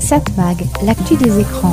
Satmag, 0.00 0.64
l'actu 0.84 1.16
des 1.16 1.40
écrans. 1.40 1.70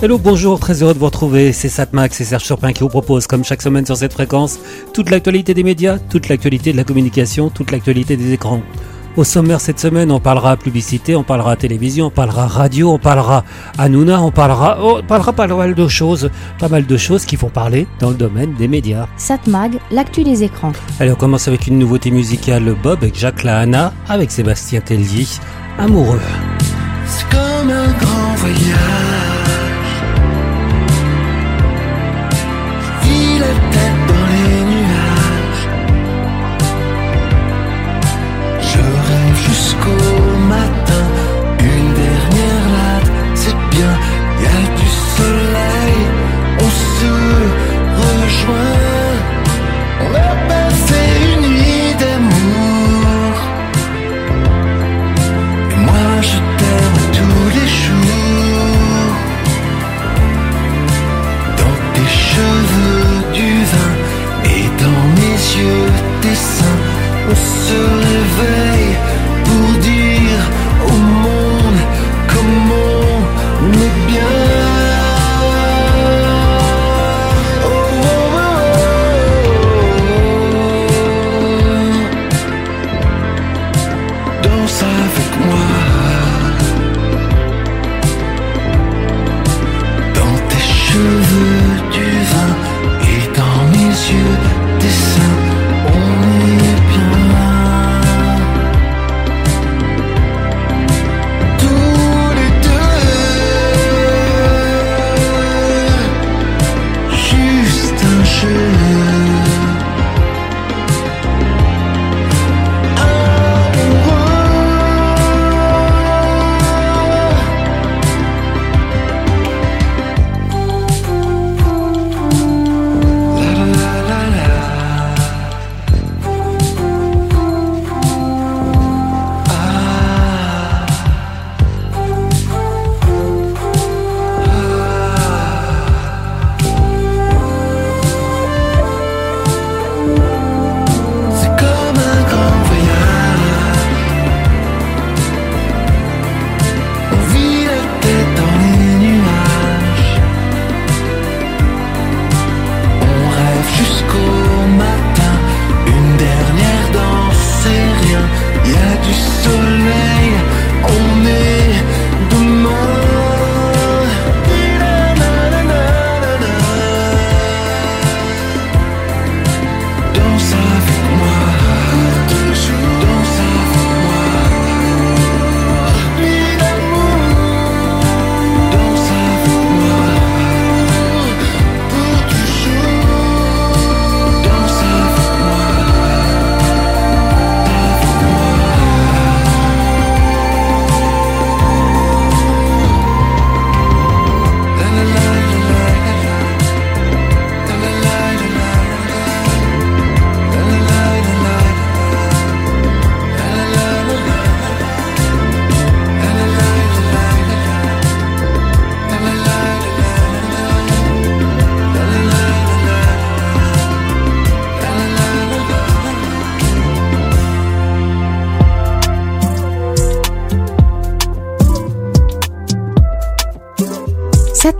Hello, 0.00 0.16
bonjour, 0.16 0.60
très 0.60 0.80
heureux 0.80 0.94
de 0.94 0.98
vous 1.00 1.06
retrouver. 1.06 1.52
C'est 1.52 1.68
Satmax 1.68 2.16
c'est 2.16 2.24
Serge 2.24 2.44
Surpin 2.44 2.72
qui 2.72 2.84
vous 2.84 2.88
propose, 2.88 3.26
comme 3.26 3.42
chaque 3.42 3.62
semaine 3.62 3.84
sur 3.84 3.96
cette 3.96 4.12
fréquence, 4.12 4.60
toute 4.94 5.10
l'actualité 5.10 5.54
des 5.54 5.64
médias, 5.64 5.98
toute 5.98 6.28
l'actualité 6.28 6.70
de 6.70 6.76
la 6.76 6.84
communication, 6.84 7.50
toute 7.50 7.72
l'actualité 7.72 8.16
des 8.16 8.32
écrans. 8.32 8.62
Au 9.18 9.24
sommaire 9.24 9.60
cette 9.60 9.80
semaine, 9.80 10.12
on 10.12 10.20
parlera 10.20 10.56
publicité, 10.56 11.16
on 11.16 11.24
parlera 11.24 11.56
télévision, 11.56 12.06
on 12.06 12.10
parlera 12.10 12.46
radio, 12.46 12.92
on 12.92 12.98
parlera 13.00 13.42
Hanouna, 13.76 14.22
on 14.22 14.30
parlera, 14.30 14.78
oh, 14.80 14.98
on 15.00 15.02
parlera 15.02 15.32
pas 15.32 15.48
mal 15.48 15.74
de 15.74 15.88
choses, 15.88 16.30
pas 16.60 16.68
mal 16.68 16.86
de 16.86 16.96
choses 16.96 17.24
qui 17.24 17.34
font 17.34 17.48
parler 17.48 17.88
dans 17.98 18.10
le 18.10 18.14
domaine 18.14 18.54
des 18.54 18.68
médias. 18.68 19.08
Satmag, 19.16 19.80
l'actu 19.90 20.22
des 20.22 20.44
écrans. 20.44 20.70
Allez, 21.00 21.10
on 21.10 21.16
commence 21.16 21.48
avec 21.48 21.66
une 21.66 21.80
nouveauté 21.80 22.12
musicale 22.12 22.76
Bob 22.80 23.02
avec 23.02 23.18
Jacques 23.18 23.42
Lahana, 23.42 23.92
avec 24.08 24.30
Sébastien 24.30 24.80
Tellier, 24.82 25.26
amoureux. 25.80 26.20
C'est 27.06 27.28
comme 27.28 27.70
un 27.70 27.88
grand 27.98 28.34
voyage. 28.36 29.37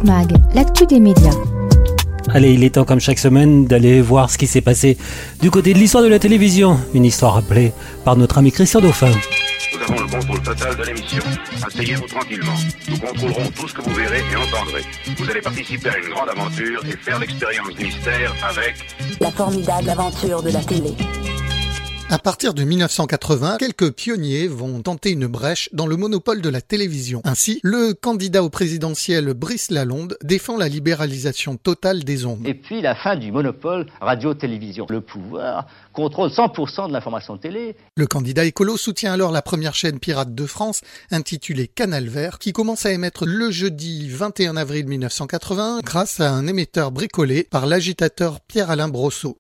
Satmag, 0.09 0.33
l'actu 0.55 0.87
des 0.87 1.01
médias. 1.01 1.35
Allez, 2.31 2.55
il 2.55 2.65
est 2.65 2.71
temps 2.71 2.85
comme 2.85 3.01
chaque 3.01 3.19
semaine 3.19 3.67
d'aller 3.67 4.01
voir 4.01 4.31
ce 4.31 4.39
qui 4.39 4.47
s'est 4.47 4.63
passé 4.63 4.97
du 5.43 5.51
côté 5.51 5.75
de 5.75 5.79
l'histoire 5.79 6.03
de 6.03 6.09
la 6.09 6.19
télévision. 6.19 6.79
Une 6.95 7.05
histoire 7.05 7.35
rappelée 7.35 7.73
par 8.07 8.17
notre 8.17 8.39
ami 8.39 8.51
Christian 8.51 8.81
Dauphin. 8.81 9.11
Nous 9.11 9.83
avons 9.83 10.03
le 10.03 10.11
contrôle 10.11 10.43
total 10.43 10.77
de 10.77 10.83
l'émission. 10.85 11.23
Asseyez-vous 11.67 12.07
tranquillement. 12.07 12.55
Nous 12.89 12.99
contrôlerons 12.99 13.51
tout 13.55 13.69
ce 13.69 13.75
que 13.75 13.83
vous 13.83 13.95
verrez 13.95 14.21
et 14.33 14.37
entendrez. 14.37 14.83
Vous 15.19 15.31
allez 15.31 15.43
participer 15.43 15.91
à 15.91 15.99
une 15.99 16.09
grande 16.09 16.31
aventure 16.31 16.83
et 16.87 16.97
faire 16.97 17.19
l'expérience 17.19 17.75
du 17.75 17.85
mystère 17.85 18.35
avec 18.51 18.77
La 19.21 19.31
formidable 19.31 19.91
aventure 19.91 20.43
de 20.43 20.51
la 20.51 20.61
télé. 20.61 20.95
À 22.11 22.19
partir 22.19 22.55
de 22.55 22.65
1980, 22.65 23.59
quelques 23.59 23.93
pionniers 23.93 24.49
vont 24.49 24.81
tenter 24.81 25.11
une 25.11 25.27
brèche 25.27 25.69
dans 25.75 25.87
le 25.87 25.99
monopole 25.99 26.41
de 26.41 26.49
la 26.49 26.63
télévision. 26.63 27.21
Ainsi, 27.25 27.61
le 27.63 27.93
candidat 27.93 28.43
au 28.43 28.49
présidentiel 28.49 29.35
Brice 29.35 29.71
Lalonde 29.71 30.17
défend 30.23 30.57
la 30.57 30.69
libéralisation 30.69 31.59
totale 31.59 32.05
des 32.05 32.25
ondes. 32.25 32.47
Et 32.47 32.55
puis 32.55 32.81
la 32.81 32.95
fin 32.95 33.15
du 33.15 33.31
monopole 33.31 33.85
radio-télévision. 34.01 34.87
Le 34.89 35.03
pouvoir 35.03 35.67
contrôle 35.93 36.31
100% 36.31 36.89
de 36.89 36.95
l'information 36.95 37.37
télé. 37.37 37.77
Le 37.95 38.07
candidat 38.07 38.47
écolo 38.47 38.79
soutient 38.79 39.13
alors 39.13 39.31
la 39.31 39.43
première 39.43 39.75
chaîne 39.75 39.99
pirate 39.99 40.35
de 40.35 40.47
France, 40.47 40.81
intitulée 41.11 41.69
Canal 41.69 42.09
Vert, 42.09 42.39
qui 42.39 42.55
commence 42.55 42.87
à 42.87 42.93
émettre 42.93 43.27
le 43.27 43.51
jeudi 43.51 44.09
21 44.09 44.57
avril 44.57 44.87
1980 44.87 45.81
grâce 45.85 46.21
à 46.21 46.31
un 46.31 46.47
émetteur 46.47 46.91
bricolé 46.91 47.45
par 47.45 47.67
l'agitateur 47.67 48.41
Pierre-Alain 48.41 48.89
Brosseau. 48.89 49.37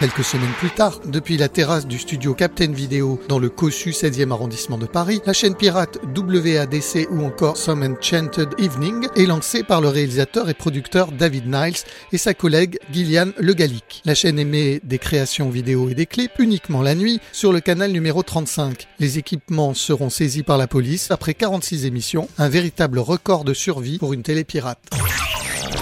Quelques 0.00 0.22
semaines 0.22 0.52
plus 0.60 0.70
tard, 0.70 1.00
depuis 1.06 1.36
la 1.36 1.48
terrasse 1.48 1.88
du 1.88 1.98
studio 1.98 2.32
Captain 2.32 2.70
Video 2.70 3.20
dans 3.28 3.40
le 3.40 3.48
Cossu 3.48 3.90
16e 3.90 4.30
arrondissement 4.30 4.78
de 4.78 4.86
Paris, 4.86 5.20
la 5.26 5.32
chaîne 5.32 5.56
pirate 5.56 5.98
WADC 6.16 7.08
ou 7.10 7.24
encore 7.24 7.56
Some 7.56 7.82
Enchanted 7.82 8.50
Evening 8.60 9.08
est 9.16 9.26
lancée 9.26 9.64
par 9.64 9.80
le 9.80 9.88
réalisateur 9.88 10.48
et 10.48 10.54
producteur 10.54 11.10
David 11.10 11.46
Niles 11.46 11.82
et 12.12 12.18
sa 12.18 12.32
collègue 12.32 12.78
Gillian 12.92 13.30
Le 13.38 13.54
Gallic. 13.54 14.02
La 14.04 14.14
chaîne 14.14 14.38
émet 14.38 14.80
des 14.84 14.98
créations 15.00 15.50
vidéo 15.50 15.88
et 15.88 15.94
des 15.94 16.06
clips 16.06 16.38
uniquement 16.38 16.82
la 16.82 16.94
nuit 16.94 17.18
sur 17.32 17.52
le 17.52 17.58
canal 17.58 17.90
numéro 17.90 18.22
35. 18.22 18.86
Les 19.00 19.18
équipements 19.18 19.74
seront 19.74 20.10
saisis 20.10 20.44
par 20.44 20.58
la 20.58 20.68
police 20.68 21.10
après 21.10 21.34
46 21.34 21.86
émissions, 21.86 22.28
un 22.38 22.48
véritable 22.48 23.00
record 23.00 23.42
de 23.42 23.52
survie 23.52 23.98
pour 23.98 24.12
une 24.12 24.22
télé 24.22 24.44
pirate. 24.44 24.78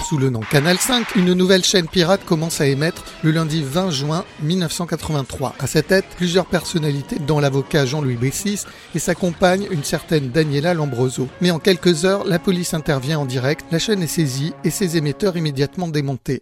Sous 0.04 0.18
le 0.18 0.30
nom 0.30 0.40
Canal 0.40 0.78
5, 0.78 1.16
une 1.16 1.32
nouvelle 1.32 1.64
chaîne 1.64 1.88
pirate 1.88 2.24
commence 2.24 2.60
à 2.60 2.66
émettre 2.66 3.04
le 3.22 3.30
lundi 3.30 3.62
20 3.62 3.90
juin 3.90 4.24
1983. 4.42 5.54
À 5.58 5.66
sa 5.66 5.82
tête, 5.82 6.04
plusieurs 6.16 6.46
personnalités, 6.46 7.18
dont 7.18 7.40
l'avocat 7.40 7.86
Jean-Louis 7.86 8.16
Bessis 8.16 8.64
et 8.94 8.98
sa 8.98 9.14
compagne, 9.14 9.66
une 9.70 9.84
certaine 9.84 10.30
Daniela 10.30 10.74
Lambroso. 10.74 11.28
Mais 11.40 11.50
en 11.50 11.58
quelques 11.58 12.04
heures, 12.04 12.24
la 12.24 12.38
police 12.38 12.74
intervient 12.74 13.18
en 13.18 13.24
direct, 13.24 13.66
la 13.72 13.78
chaîne 13.78 14.02
est 14.02 14.06
saisie 14.06 14.52
et 14.64 14.70
ses 14.70 14.96
émetteurs 14.96 15.36
immédiatement 15.36 15.88
démontés. 15.88 16.40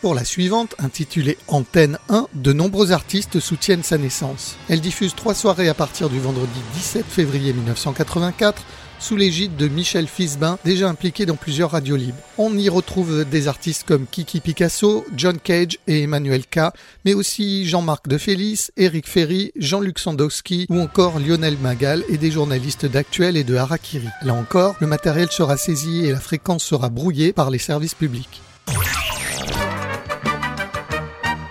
Pour 0.00 0.14
la 0.14 0.24
suivante, 0.24 0.76
intitulée 0.78 1.38
Antenne 1.48 1.98
1, 2.08 2.28
de 2.32 2.52
nombreux 2.52 2.92
artistes 2.92 3.40
soutiennent 3.40 3.82
sa 3.82 3.98
naissance. 3.98 4.54
Elle 4.68 4.80
diffuse 4.80 5.16
trois 5.16 5.34
soirées 5.34 5.68
à 5.68 5.74
partir 5.74 6.08
du 6.08 6.20
vendredi 6.20 6.60
17 6.74 7.04
février 7.04 7.52
1984 7.52 8.62
sous 8.98 9.16
l'égide 9.16 9.56
de 9.56 9.68
Michel 9.68 10.06
Fisbin, 10.06 10.58
déjà 10.64 10.88
impliqué 10.88 11.26
dans 11.26 11.36
plusieurs 11.36 11.70
radios 11.70 11.96
libres. 11.96 12.18
On 12.36 12.56
y 12.56 12.68
retrouve 12.68 13.24
des 13.24 13.48
artistes 13.48 13.84
comme 13.86 14.06
Kiki 14.06 14.40
Picasso, 14.40 15.04
John 15.16 15.38
Cage 15.38 15.78
et 15.86 16.02
Emmanuel 16.02 16.46
K, 16.46 16.72
mais 17.04 17.14
aussi 17.14 17.66
Jean-Marc 17.66 18.08
De 18.08 18.18
Félix, 18.18 18.72
Eric 18.76 19.08
Ferry, 19.08 19.52
Jean-Luc 19.56 19.98
Sandowski 19.98 20.66
ou 20.68 20.80
encore 20.80 21.18
Lionel 21.18 21.56
Magal 21.58 22.04
et 22.08 22.18
des 22.18 22.30
journalistes 22.30 22.86
d'Actuel 22.86 23.36
et 23.36 23.44
de 23.44 23.56
Harakiri. 23.56 24.08
Là 24.22 24.34
encore, 24.34 24.76
le 24.80 24.86
matériel 24.86 25.28
sera 25.30 25.56
saisi 25.56 26.04
et 26.06 26.12
la 26.12 26.20
fréquence 26.20 26.64
sera 26.64 26.88
brouillée 26.88 27.32
par 27.32 27.50
les 27.50 27.58
services 27.58 27.94
publics. 27.94 28.42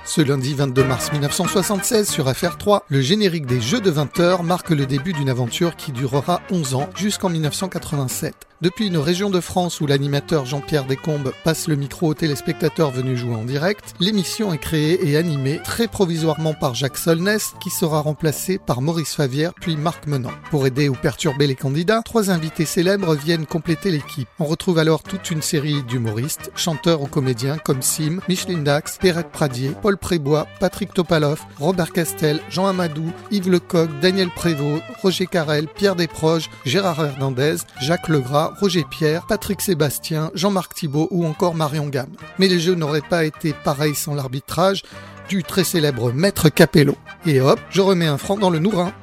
Ce 0.07 0.21
lundi 0.21 0.53
22 0.53 0.85
mars 0.85 1.11
1976 1.11 2.09
sur 2.09 2.29
FR3, 2.31 2.79
le 2.87 3.01
générique 3.01 3.45
des 3.45 3.59
Jeux 3.59 3.81
de 3.81 3.91
20 3.91 4.21
heures 4.21 4.41
marque 4.41 4.69
le 4.69 4.85
début 4.85 5.11
d'une 5.11 5.27
aventure 5.27 5.75
qui 5.75 5.91
durera 5.91 6.41
11 6.49 6.75
ans 6.75 6.89
jusqu'en 6.95 7.27
1987. 7.27 8.46
Depuis 8.59 8.87
une 8.87 8.97
région 8.97 9.29
de 9.29 9.39
France 9.39 9.81
où 9.81 9.85
l'animateur 9.85 10.47
Jean-Pierre 10.47 10.85
Descombes 10.85 11.31
passe 11.43 11.67
le 11.67 11.75
micro 11.75 12.07
aux 12.07 12.13
téléspectateurs 12.15 12.89
venus 12.89 13.19
jouer 13.19 13.35
en 13.35 13.45
direct, 13.45 13.93
l'émission 13.99 14.51
est 14.51 14.57
créée 14.57 15.07
et 15.07 15.15
animée 15.15 15.59
très 15.63 15.87
provisoirement 15.87 16.55
par 16.55 16.73
Jacques 16.73 16.97
Solness 16.97 17.53
qui 17.61 17.69
sera 17.69 18.01
remplacé 18.01 18.57
par 18.57 18.81
Maurice 18.81 19.13
Favière 19.13 19.53
puis 19.61 19.77
Marc 19.77 20.07
Menant. 20.07 20.31
Pour 20.49 20.65
aider 20.65 20.89
ou 20.89 20.93
perturber 20.93 21.45
les 21.45 21.53
candidats, 21.53 22.01
trois 22.03 22.31
invités 22.31 22.65
célèbres 22.65 23.13
viennent 23.13 23.45
compléter 23.45 23.91
l'équipe. 23.91 24.27
On 24.39 24.45
retrouve 24.45 24.79
alors 24.79 25.03
toute 25.03 25.29
une 25.29 25.43
série 25.43 25.83
d'humoristes, 25.83 26.49
chanteurs 26.55 27.03
ou 27.03 27.05
comédiens 27.05 27.59
comme 27.59 27.83
Sim, 27.83 28.21
Micheline 28.27 28.63
Dax, 28.63 28.97
Perrette 28.97 29.29
Pradier, 29.29 29.73
Paul 29.83 29.97
Prébois, 29.97 30.47
Patrick 30.59 30.95
Topalov, 30.95 31.41
Robert 31.59 31.91
Castel, 31.91 32.39
Jean 32.49 32.65
Amadou, 32.65 33.13
Yves 33.29 33.51
Lecoq, 33.51 33.87
Daniel 34.01 34.31
Prévost, 34.31 34.81
Roger 35.03 35.27
Carrel, 35.27 35.67
Pierre 35.67 35.95
Desproges, 35.95 36.49
Gérard 36.65 37.05
Hernandez, 37.05 37.57
Jacques 37.79 38.07
Legras, 38.07 38.46
Roger 38.59 38.85
Pierre, 38.89 39.25
Patrick 39.27 39.61
Sébastien, 39.61 40.31
Jean-Marc 40.33 40.73
Thibault 40.73 41.07
ou 41.11 41.25
encore 41.25 41.55
Marion 41.55 41.87
Gamme. 41.87 42.15
Mais 42.39 42.47
les 42.47 42.59
jeux 42.59 42.75
n'auraient 42.75 43.01
pas 43.01 43.25
été 43.25 43.53
pareils 43.53 43.95
sans 43.95 44.13
l'arbitrage 44.15 44.83
du 45.29 45.43
très 45.43 45.63
célèbre 45.63 46.11
Maître 46.11 46.49
Capello. 46.49 46.95
Et 47.25 47.41
hop, 47.41 47.59
je 47.69 47.81
remets 47.81 48.07
un 48.07 48.17
franc 48.17 48.37
dans 48.37 48.49
le 48.49 48.59
nourrin. 48.59 48.93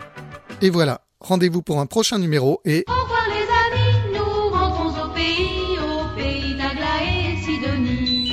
Et 0.63 0.71
voilà, 0.71 1.03
rendez-vous 1.21 1.63
pour 1.63 1.81
un 1.81 1.87
prochain 1.87 2.19
numéro 2.19 2.61
et... 2.65 2.85
Au 2.89 3.03
revoir 3.03 3.27
les 3.29 3.79
amis, 3.79 4.15
nous 4.15 4.51
rentrons 4.51 4.89
au 5.05 5.15
pays, 5.15 5.79
au 5.79 6.17
pays 6.17 6.55
d'Agla 6.57 7.03
et 7.03 7.37
Sidonie. 7.43 8.31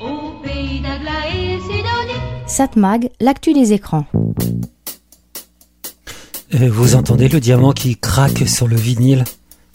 Au 0.00 0.40
pays 0.42 0.80
d'Agla 0.80 1.28
et 1.34 1.58
Sidonie. 1.60 2.20
Satmag, 2.46 3.10
l'actu 3.20 3.52
des 3.52 3.72
écrans. 3.72 4.06
Euh, 6.54 6.70
Vous 6.70 6.94
entendez 6.94 7.28
le 7.28 7.40
diamant 7.40 7.72
qui 7.72 7.96
craque 7.98 8.48
sur 8.48 8.68
le 8.68 8.76
vinyle? 8.76 9.24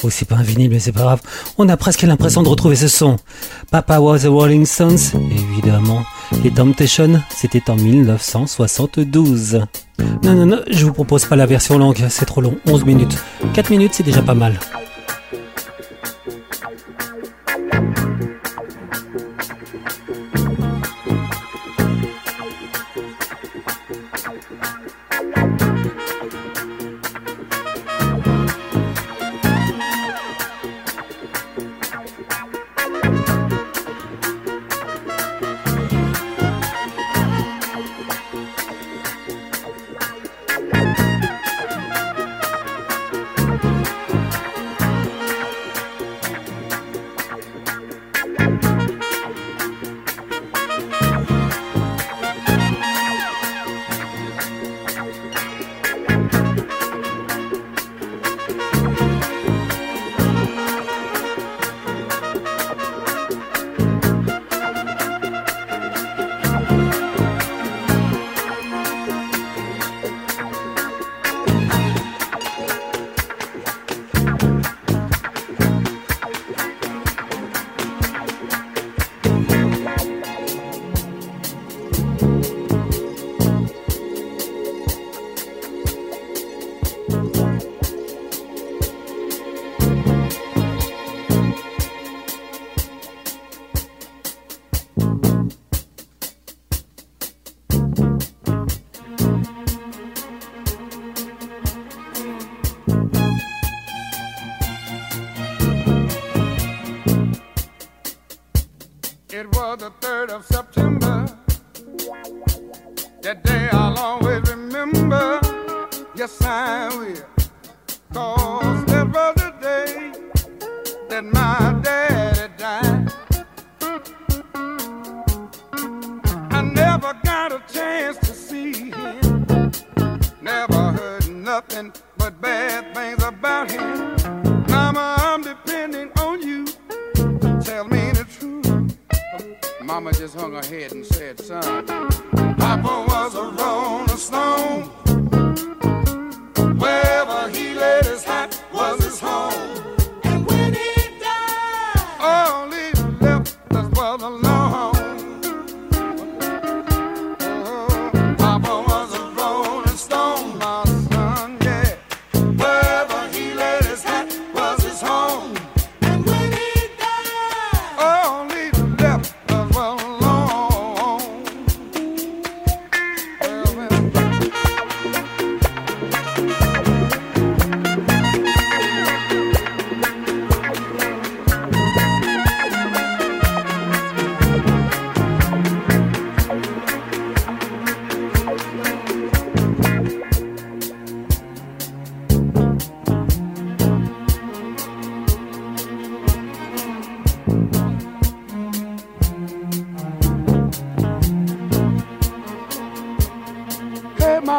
Oh, 0.05 0.09
c'est 0.09 0.27
pas 0.27 0.35
un 0.35 0.43
vinyle, 0.43 0.69
mais 0.69 0.79
c'est 0.79 0.91
pas 0.91 1.01
grave. 1.01 1.21
On 1.57 1.69
a 1.69 1.77
presque 1.77 2.01
l'impression 2.01 2.43
de 2.43 2.49
retrouver 2.49 2.75
ce 2.75 2.89
son. 2.89 3.15
Papa 3.71 3.99
was 3.99 4.19
the 4.19 4.25
Rolling 4.25 4.65
Stones, 4.65 4.97
évidemment. 5.31 6.03
Les 6.43 6.51
Temptations, 6.51 7.21
c'était 7.29 7.69
en 7.69 7.75
1972. 7.75 9.61
Non, 10.23 10.33
non, 10.33 10.45
non, 10.45 10.59
je 10.69 10.85
vous 10.85 10.93
propose 10.93 11.25
pas 11.25 11.35
la 11.37 11.45
version 11.45 11.77
longue, 11.77 12.03
c'est 12.09 12.25
trop 12.25 12.41
long. 12.41 12.55
11 12.65 12.83
minutes. 12.83 13.17
4 13.53 13.69
minutes, 13.69 13.93
c'est 13.93 14.03
déjà 14.03 14.21
pas 14.21 14.33
mal. 14.33 14.59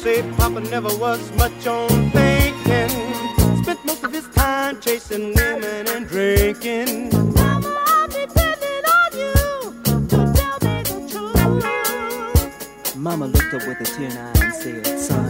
say 0.00 0.22
Papa 0.38 0.60
never 0.60 0.88
was 0.96 1.20
much 1.32 1.66
on 1.66 1.88
thinking. 2.10 2.88
Spent 3.62 3.84
most 3.84 4.02
of 4.02 4.12
his 4.12 4.26
time 4.28 4.80
chasing 4.80 5.34
women 5.34 5.86
and 5.88 6.08
drinking. 6.08 7.10
Mama, 7.34 7.84
I'm 7.86 8.08
depending 8.08 8.84
on 8.98 9.10
you 9.22 9.34
to 9.84 10.16
tell 10.38 10.56
me 10.64 10.82
the 10.88 10.98
truth. 11.10 12.96
Mama 12.96 13.26
looked 13.26 13.52
up 13.52 13.66
with 13.68 13.80
a 13.80 13.84
tear 13.84 14.06
in 14.06 14.12
her 14.12 14.32
eye 14.34 14.44
and 14.44 14.54
said, 14.54 14.98
son, 14.98 15.29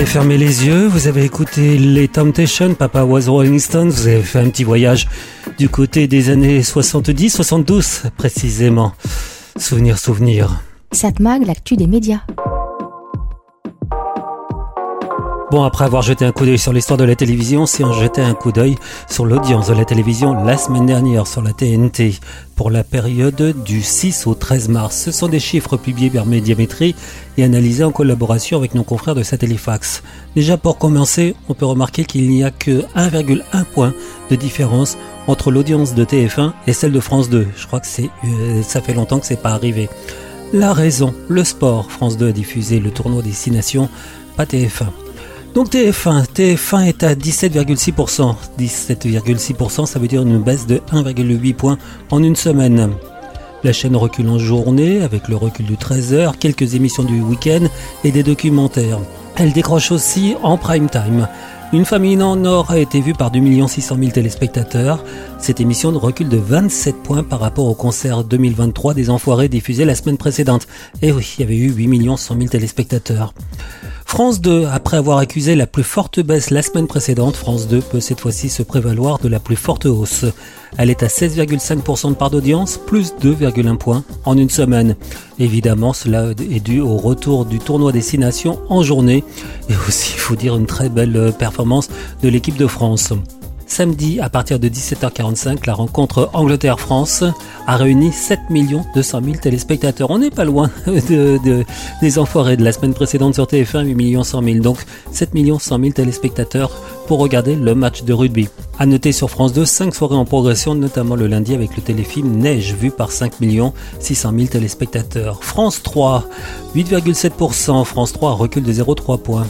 avez 0.00 0.08
fermé 0.08 0.38
les 0.38 0.66
yeux, 0.66 0.86
vous 0.86 1.08
avez 1.08 1.24
écouté 1.24 1.76
les 1.76 2.08
Temptations, 2.08 2.72
Papa 2.72 3.02
Was 3.04 3.28
Rolling 3.30 3.58
Stones, 3.58 3.90
vous 3.90 4.06
avez 4.06 4.22
fait 4.22 4.38
un 4.38 4.48
petit 4.48 4.64
voyage 4.64 5.06
du 5.58 5.68
côté 5.68 6.06
des 6.06 6.30
années 6.30 6.62
70, 6.62 7.28
72 7.28 8.04
précisément. 8.16 8.94
Souvenir, 9.58 9.98
souvenir. 9.98 10.62
Satmag, 10.90 11.46
l'actu 11.46 11.76
des 11.76 11.86
médias. 11.86 12.20
Bon, 15.50 15.64
après 15.64 15.84
avoir 15.84 16.02
jeté 16.02 16.24
un 16.24 16.30
coup 16.30 16.44
d'œil 16.44 16.60
sur 16.60 16.72
l'histoire 16.72 16.96
de 16.96 17.02
la 17.02 17.16
télévision, 17.16 17.66
si 17.66 17.82
on 17.82 17.92
jetait 17.92 18.22
un 18.22 18.34
coup 18.34 18.52
d'œil 18.52 18.76
sur 19.08 19.26
l'audience 19.26 19.66
de 19.66 19.74
la 19.74 19.84
télévision 19.84 20.44
la 20.44 20.56
semaine 20.56 20.86
dernière 20.86 21.26
sur 21.26 21.42
la 21.42 21.52
TNT 21.52 22.20
pour 22.54 22.70
la 22.70 22.84
période 22.84 23.56
du 23.64 23.82
6 23.82 24.28
au 24.28 24.34
13 24.34 24.68
mars. 24.68 24.96
Ce 24.96 25.10
sont 25.10 25.26
des 25.26 25.40
chiffres 25.40 25.76
publiés 25.76 26.08
par 26.08 26.24
Médiamétrie 26.24 26.94
et 27.36 27.42
analysés 27.42 27.82
en 27.82 27.90
collaboration 27.90 28.58
avec 28.58 28.76
nos 28.76 28.84
confrères 28.84 29.16
de 29.16 29.24
Satellifax. 29.24 30.04
Déjà 30.36 30.56
pour 30.56 30.78
commencer, 30.78 31.34
on 31.48 31.54
peut 31.54 31.66
remarquer 31.66 32.04
qu'il 32.04 32.30
n'y 32.30 32.44
a 32.44 32.52
que 32.52 32.82
1,1 32.94 33.64
point 33.64 33.92
de 34.30 34.36
différence 34.36 34.98
entre 35.26 35.50
l'audience 35.50 35.96
de 35.96 36.04
TF1 36.04 36.52
et 36.68 36.72
celle 36.72 36.92
de 36.92 37.00
France 37.00 37.28
2. 37.28 37.48
Je 37.56 37.66
crois 37.66 37.80
que 37.80 37.88
c'est, 37.88 38.08
euh, 38.24 38.62
ça 38.62 38.80
fait 38.80 38.94
longtemps 38.94 39.18
que 39.18 39.26
c'est 39.26 39.42
pas 39.42 39.50
arrivé. 39.50 39.88
La 40.52 40.72
raison, 40.72 41.12
le 41.26 41.42
sport. 41.42 41.90
France 41.90 42.16
2 42.18 42.28
a 42.28 42.32
diffusé 42.32 42.78
le 42.78 42.92
tournoi 42.92 43.22
des 43.22 43.32
Six 43.32 43.50
Nations, 43.50 43.88
pas 44.36 44.44
TF1. 44.44 45.09
Donc 45.54 45.72
TF1, 45.72 46.26
TF1 46.32 46.86
est 46.86 47.02
à 47.02 47.14
17,6%. 47.14 48.34
17,6%, 48.58 49.86
ça 49.86 49.98
veut 49.98 50.06
dire 50.06 50.22
une 50.22 50.38
baisse 50.38 50.66
de 50.66 50.76
1,8 50.92 51.54
points 51.54 51.78
en 52.10 52.22
une 52.22 52.36
semaine. 52.36 52.90
La 53.64 53.72
chaîne 53.72 53.96
recule 53.96 54.28
en 54.28 54.38
journée 54.38 55.02
avec 55.02 55.28
le 55.28 55.36
recul 55.36 55.66
du 55.66 55.74
13h, 55.74 56.36
quelques 56.38 56.74
émissions 56.74 57.02
du 57.02 57.20
week-end 57.20 57.66
et 58.04 58.12
des 58.12 58.22
documentaires. 58.22 59.00
Elle 59.36 59.52
décroche 59.52 59.90
aussi 59.90 60.36
en 60.42 60.56
prime 60.56 60.88
time. 60.88 61.26
Une 61.72 61.84
famille 61.84 62.20
en 62.22 62.44
or 62.44 62.70
a 62.70 62.78
été 62.78 63.00
vue 63.00 63.14
par 63.14 63.30
2 63.30 63.66
600 63.66 63.96
000 63.98 64.10
téléspectateurs. 64.12 65.04
Cette 65.38 65.60
émission 65.60 65.90
recule 65.98 66.28
de 66.28 66.36
27 66.36 66.96
points 67.02 67.22
par 67.22 67.40
rapport 67.40 67.66
au 67.66 67.74
concert 67.74 68.24
2023 68.24 68.94
des 68.94 69.10
Enfoirés 69.10 69.48
diffusé 69.48 69.84
la 69.84 69.94
semaine 69.94 70.16
précédente. 70.16 70.66
Et 71.02 71.12
oui, 71.12 71.34
il 71.38 71.42
y 71.42 71.44
avait 71.44 71.56
eu 71.56 71.72
8 71.72 72.16
100 72.16 72.36
000 72.36 72.48
téléspectateurs. 72.48 73.34
France 74.10 74.40
2, 74.40 74.66
après 74.66 74.96
avoir 74.96 75.18
accusé 75.18 75.54
la 75.54 75.68
plus 75.68 75.84
forte 75.84 76.18
baisse 76.18 76.50
la 76.50 76.62
semaine 76.62 76.88
précédente, 76.88 77.36
France 77.36 77.68
2 77.68 77.80
peut 77.80 78.00
cette 78.00 78.18
fois-ci 78.18 78.48
se 78.48 78.64
prévaloir 78.64 79.20
de 79.20 79.28
la 79.28 79.38
plus 79.38 79.54
forte 79.54 79.86
hausse. 79.86 80.24
Elle 80.76 80.90
est 80.90 81.04
à 81.04 81.06
16,5% 81.06 82.08
de 82.08 82.14
part 82.14 82.28
d'audience, 82.28 82.76
plus 82.76 83.14
2,1 83.22 83.76
points 83.76 84.02
en 84.24 84.36
une 84.36 84.50
semaine. 84.50 84.96
Évidemment, 85.38 85.92
cela 85.92 86.30
est 86.32 86.58
dû 86.58 86.80
au 86.80 86.96
retour 86.96 87.44
du 87.44 87.60
tournoi 87.60 87.92
des 87.92 88.02
Nations 88.18 88.58
en 88.68 88.82
journée 88.82 89.22
et 89.68 89.74
aussi, 89.86 90.14
il 90.16 90.20
faut 90.20 90.34
dire, 90.34 90.56
une 90.56 90.66
très 90.66 90.88
belle 90.88 91.32
performance 91.38 91.88
de 92.20 92.28
l'équipe 92.28 92.56
de 92.56 92.66
France. 92.66 93.12
Samedi, 93.74 94.18
à 94.18 94.28
partir 94.28 94.58
de 94.58 94.68
17h45, 94.68 95.64
la 95.64 95.74
rencontre 95.74 96.28
Angleterre-France 96.32 97.22
a 97.68 97.76
réuni 97.76 98.10
7 98.10 98.40
200 98.96 99.20
000 99.24 99.36
téléspectateurs. 99.36 100.10
On 100.10 100.18
n'est 100.18 100.30
pas 100.32 100.44
loin 100.44 100.72
de, 100.88 101.38
de- 101.44 101.64
des 102.02 102.18
enfoirés 102.18 102.56
de 102.56 102.64
la 102.64 102.72
semaine 102.72 102.94
précédente 102.94 103.34
sur 103.34 103.44
TF1, 103.44 103.84
8 103.84 104.24
100 104.24 104.42
000. 104.42 104.58
Donc 104.58 104.78
7 105.12 105.30
100 105.60 105.78
000 105.78 105.92
téléspectateurs 105.92 106.72
pour 107.10 107.18
regarder 107.18 107.56
le 107.56 107.74
match 107.74 108.04
de 108.04 108.12
rugby. 108.12 108.48
À 108.78 108.86
noter 108.86 109.10
sur 109.10 109.30
France 109.30 109.52
2, 109.52 109.64
5 109.64 109.92
soirées 109.96 110.14
en 110.14 110.24
progression, 110.24 110.76
notamment 110.76 111.16
le 111.16 111.26
lundi 111.26 111.54
avec 111.54 111.74
le 111.74 111.82
téléfilm 111.82 112.36
Neige, 112.36 112.72
vu 112.74 112.92
par 112.92 113.10
5 113.10 113.32
600 113.98 114.32
000 114.32 114.46
téléspectateurs. 114.46 115.42
France 115.42 115.82
3, 115.82 116.24
8,7%. 116.76 117.84
France 117.84 118.12
3 118.12 118.34
recule 118.34 118.62
de 118.62 118.72
0,3 118.72 119.18
points. 119.18 119.48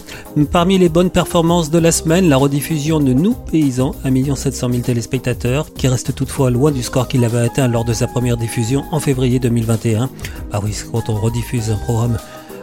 Parmi 0.50 0.78
les 0.78 0.88
bonnes 0.88 1.10
performances 1.10 1.70
de 1.70 1.78
la 1.78 1.92
semaine, 1.92 2.30
la 2.30 2.38
rediffusion 2.38 2.98
de 2.98 3.12
Nous 3.12 3.34
Paysans, 3.34 3.94
1 4.04 4.36
700 4.36 4.70
000 4.70 4.80
téléspectateurs, 4.80 5.70
qui 5.74 5.86
reste 5.86 6.14
toutefois 6.14 6.50
loin 6.50 6.70
du 6.70 6.82
score 6.82 7.08
qu'il 7.08 7.26
avait 7.26 7.40
atteint 7.40 7.68
lors 7.68 7.84
de 7.84 7.92
sa 7.92 8.06
première 8.06 8.38
diffusion 8.38 8.84
en 8.90 9.00
février 9.00 9.38
2021. 9.38 10.08
Ah 10.50 10.60
oui, 10.64 10.74
quand 10.90 11.10
on 11.10 11.14
rediffuse 11.14 11.70
un 11.70 11.76
programme 11.76 12.16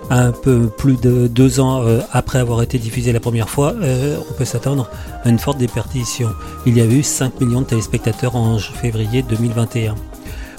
un 0.09 0.31
peu 0.31 0.67
plus 0.67 0.99
de 0.99 1.27
deux 1.27 1.59
ans 1.59 1.81
euh, 1.83 1.99
après 2.11 2.39
avoir 2.39 2.61
été 2.61 2.77
diffusé 2.77 3.11
la 3.11 3.19
première 3.19 3.49
fois, 3.49 3.73
euh, 3.81 4.17
on 4.29 4.33
peut 4.33 4.45
s'attendre 4.45 4.89
à 5.23 5.29
une 5.29 5.39
forte 5.39 5.57
déperdition. 5.57 6.29
Il 6.65 6.77
y 6.77 6.81
a 6.81 6.85
eu 6.85 7.03
5 7.03 7.41
millions 7.41 7.61
de 7.61 7.65
téléspectateurs 7.65 8.35
en 8.35 8.57
février 8.57 9.21
2021. 9.23 9.95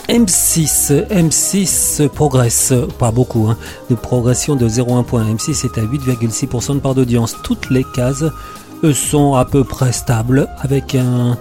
M6, 0.08 1.06
M6 1.08 2.08
progresse, 2.08 2.72
pas 2.98 3.10
beaucoup, 3.10 3.48
hein, 3.48 3.58
de 3.90 3.94
progression 3.94 4.56
de 4.56 4.66
0,1 4.66 5.04
point. 5.04 5.24
M6 5.24 5.66
est 5.66 5.78
à 5.78 5.82
8,6% 5.82 6.74
de 6.74 6.80
part 6.80 6.94
d'audience. 6.94 7.36
Toutes 7.42 7.68
les 7.68 7.84
cases 7.84 8.24
sont 8.94 9.34
à 9.34 9.44
peu 9.44 9.64
près 9.64 9.92
stables, 9.92 10.48
avec 10.60 10.94
un 10.94 11.36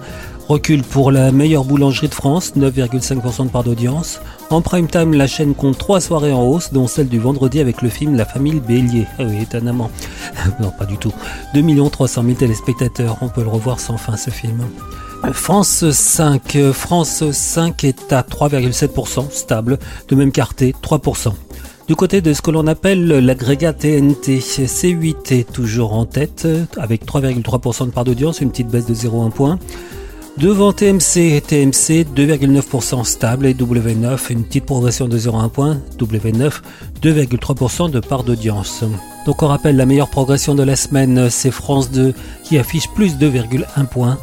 recul 0.48 0.82
pour 0.82 1.12
la 1.12 1.30
meilleure 1.30 1.64
boulangerie 1.64 2.08
de 2.08 2.14
France, 2.14 2.54
9,5% 2.56 3.44
de 3.44 3.50
part 3.50 3.64
d'audience. 3.64 4.20
En 4.48 4.62
prime 4.62 4.88
time, 4.88 5.12
la 5.12 5.26
chaîne 5.26 5.54
compte 5.54 5.76
trois 5.76 6.00
soirées 6.00 6.32
en 6.32 6.42
hausse, 6.42 6.72
dont 6.72 6.86
celle 6.86 7.08
du 7.08 7.18
vendredi 7.18 7.60
avec 7.60 7.82
le 7.82 7.90
film 7.90 8.16
La 8.16 8.24
famille 8.24 8.60
Bélier. 8.60 9.06
Ah 9.18 9.24
oui, 9.26 9.42
étonnamment. 9.42 9.90
non, 10.60 10.70
pas 10.70 10.86
du 10.86 10.96
tout. 10.96 11.12
2 11.54 11.62
300 11.90 12.22
000 12.22 12.34
téléspectateurs. 12.34 13.18
On 13.20 13.28
peut 13.28 13.42
le 13.42 13.48
revoir 13.48 13.78
sans 13.78 13.98
fin, 13.98 14.16
ce 14.16 14.30
film. 14.30 14.64
France 15.32 15.90
5. 15.90 16.72
France 16.72 17.30
5 17.30 17.84
est 17.84 18.12
à 18.12 18.22
3,7%, 18.22 19.30
stable. 19.30 19.78
De 20.08 20.14
même 20.14 20.32
quarté, 20.32 20.74
3%. 20.82 21.32
Du 21.88 21.96
côté 21.96 22.20
de 22.20 22.32
ce 22.32 22.42
que 22.42 22.50
l'on 22.50 22.66
appelle 22.66 23.06
l'agrégat 23.06 23.72
TNT, 23.72 24.38
C8 24.38 25.34
est 25.34 25.50
toujours 25.50 25.94
en 25.94 26.04
tête 26.04 26.46
avec 26.76 27.04
3,3% 27.04 27.86
de 27.86 27.90
part 27.90 28.04
d'audience, 28.04 28.40
une 28.40 28.50
petite 28.50 28.68
baisse 28.68 28.86
de 28.86 28.94
0,1 28.94 29.30
point. 29.30 29.58
Devant 30.38 30.72
TMC, 30.72 31.40
TMC 31.40 32.04
2,9% 32.14 33.04
stable 33.04 33.46
et 33.46 33.54
W9 33.54 34.30
une 34.30 34.44
petite 34.44 34.66
progression 34.66 35.08
de 35.08 35.18
0,1 35.18 35.48
point, 35.48 35.80
W9 35.98 36.60
2,3% 37.02 37.90
de 37.90 37.98
part 37.98 38.22
d'audience. 38.22 38.84
Donc 39.26 39.42
on 39.42 39.48
rappelle 39.48 39.76
la 39.76 39.84
meilleure 39.84 40.10
progression 40.10 40.54
de 40.54 40.62
la 40.62 40.76
semaine, 40.76 41.28
c'est 41.28 41.50
France 41.50 41.90
2 41.90 42.14
qui 42.44 42.56
affiche 42.56 42.88
plus 42.90 43.16
2,1 43.16 43.86
points. 43.86 44.16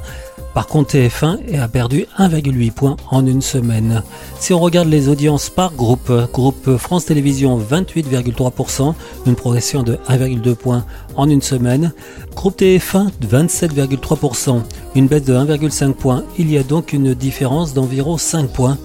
Par 0.56 0.68
contre, 0.68 0.96
TF1 0.96 1.60
a 1.60 1.68
perdu 1.68 2.06
1,8 2.18 2.72
points 2.72 2.96
en 3.12 3.26
une 3.28 3.42
semaine. 3.42 4.04
Si 4.40 4.54
on 4.54 4.60
regarde 4.60 4.88
les 4.88 5.10
audiences 5.10 5.50
par 5.50 5.74
groupe, 5.74 6.10
groupe 6.32 6.78
France 6.78 7.04
Télévisions 7.04 7.60
28,3%, 7.60 8.94
une 9.26 9.36
progression 9.36 9.84
de 9.84 10.00
1,2 10.08 10.56
points 10.56 10.86
en 11.18 11.30
une 11.30 11.42
semaine. 11.42 11.92
Groupe 12.36 12.58
TF1 12.58 13.10
27,3%, 13.30 14.62
une 14.96 15.08
baisse 15.08 15.26
de 15.26 15.34
1,5 15.34 15.92
points. 15.92 16.24
Il 16.40 16.50
y 16.50 16.58
a 16.58 16.64
donc 16.64 16.94
une 16.94 17.14
différence 17.14 17.74
d'environ 17.74 18.18
5 18.18 18.48
points 18.48 18.78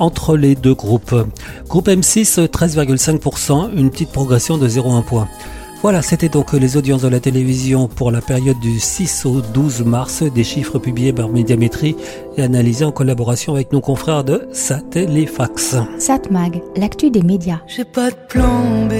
entre 0.00 0.36
les 0.36 0.56
deux 0.56 0.74
groupes. 0.74 1.14
Groupe 1.68 1.86
M6 1.86 2.48
13,5%, 2.48 3.70
une 3.76 3.90
petite 3.90 4.10
progression 4.10 4.58
de 4.58 4.68
0,1 4.68 5.04
point. 5.04 5.28
Voilà, 5.84 6.00
c'était 6.00 6.30
donc 6.30 6.54
les 6.54 6.78
audiences 6.78 7.02
de 7.02 7.08
la 7.08 7.20
télévision 7.20 7.88
pour 7.88 8.10
la 8.10 8.22
période 8.22 8.58
du 8.58 8.80
6 8.80 9.26
au 9.26 9.42
12 9.42 9.84
mars, 9.84 10.22
des 10.22 10.42
chiffres 10.42 10.78
publiés 10.78 11.12
par 11.12 11.28
Médiamétrie 11.28 11.94
et 12.38 12.42
analysés 12.42 12.86
en 12.86 12.90
collaboration 12.90 13.52
avec 13.52 13.70
nos 13.70 13.82
confrères 13.82 14.24
de 14.24 14.48
Satellifax. 14.50 15.76
Satmag, 15.98 16.62
l'actu 16.74 17.10
des 17.10 17.20
médias. 17.20 17.60
J'ai 17.66 17.84
pas 17.84 18.08
de 18.08 18.16
plan 18.30 18.86
B, 18.88 18.94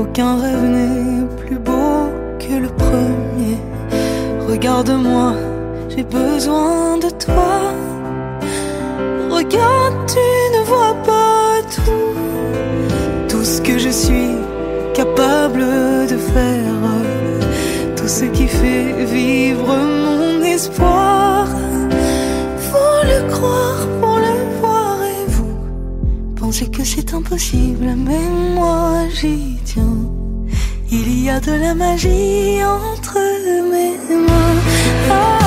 aucun 0.00 0.40
rêve 0.40 0.64
n'est 0.64 1.26
plus 1.44 1.58
beau 1.58 2.08
que 2.38 2.54
le 2.54 2.68
premier. 2.68 3.58
Regarde-moi, 4.48 5.34
j'ai 5.94 6.04
besoin 6.04 6.96
de 6.96 7.10
toi. 7.10 7.74
Regarde, 9.28 9.94
tu 10.08 10.58
ne 10.58 10.64
vois 10.64 10.94
pas 11.04 11.60
tout, 11.70 13.28
tout 13.28 13.44
ce 13.44 13.60
que 13.60 13.78
je 13.78 13.90
suis 13.90 14.55
capable 14.96 15.60
de 16.08 16.16
faire 16.16 16.82
tout 17.96 18.08
ce 18.08 18.24
qui 18.24 18.48
fait 18.48 19.04
vivre 19.04 19.76
mon 20.04 20.42
espoir. 20.42 21.46
Faut 22.68 23.02
le 23.12 23.20
croire 23.30 23.82
pour 24.00 24.16
le 24.26 24.34
voir 24.60 24.96
et 25.02 25.30
vous 25.36 25.54
pensez 26.40 26.68
que 26.70 26.82
c'est 26.82 27.12
impossible, 27.12 27.88
mais 28.06 28.26
moi 28.54 29.06
j'y 29.14 29.58
tiens. 29.64 29.98
Il 30.90 31.08
y 31.24 31.28
a 31.28 31.40
de 31.40 31.52
la 31.52 31.74
magie 31.74 32.58
entre 32.64 33.18
mes 33.70 33.96
mains. 34.26 34.60
Ah. 35.10 35.45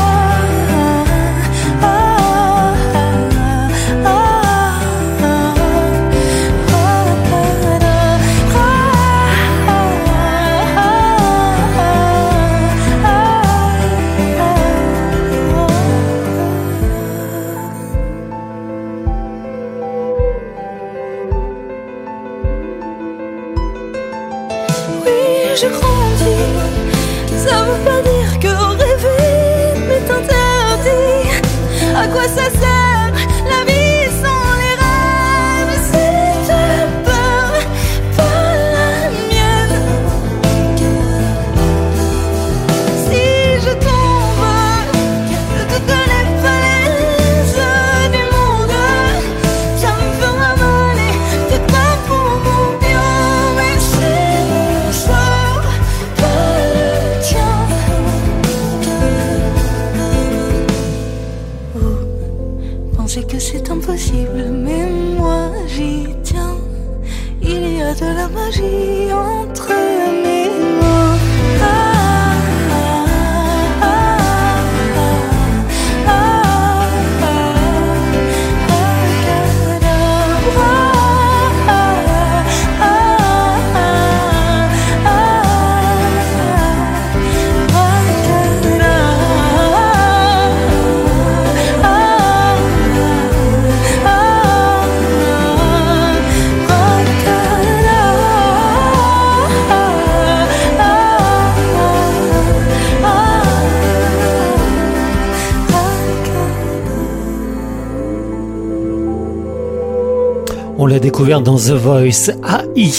Découvert 111.02 111.42
dans 111.42 111.56
The 111.56 111.72
Voice 111.72 112.30
AI. 112.44 112.92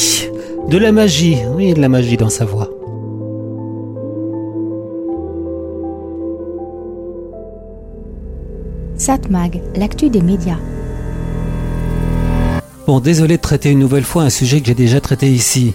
De 0.69 0.79
la 0.79 0.91
magie, 0.91 1.37
oui, 1.55 1.75
de 1.75 1.81
la 1.81 1.89
magie 1.91 2.17
dans 2.17 2.31
sa 2.31 2.47
voix. 2.47 2.71
Satmag, 8.97 9.61
l'actu 9.77 10.09
des 10.09 10.23
médias. 10.23 10.59
Bon, 12.87 13.01
désolé 13.01 13.37
de 13.37 13.43
traiter 13.43 13.71
une 13.71 13.79
nouvelle 13.79 14.05
fois 14.05 14.23
un 14.23 14.31
sujet 14.31 14.61
que 14.61 14.67
j'ai 14.69 14.75
déjà 14.75 15.01
traité 15.01 15.31
ici. 15.31 15.75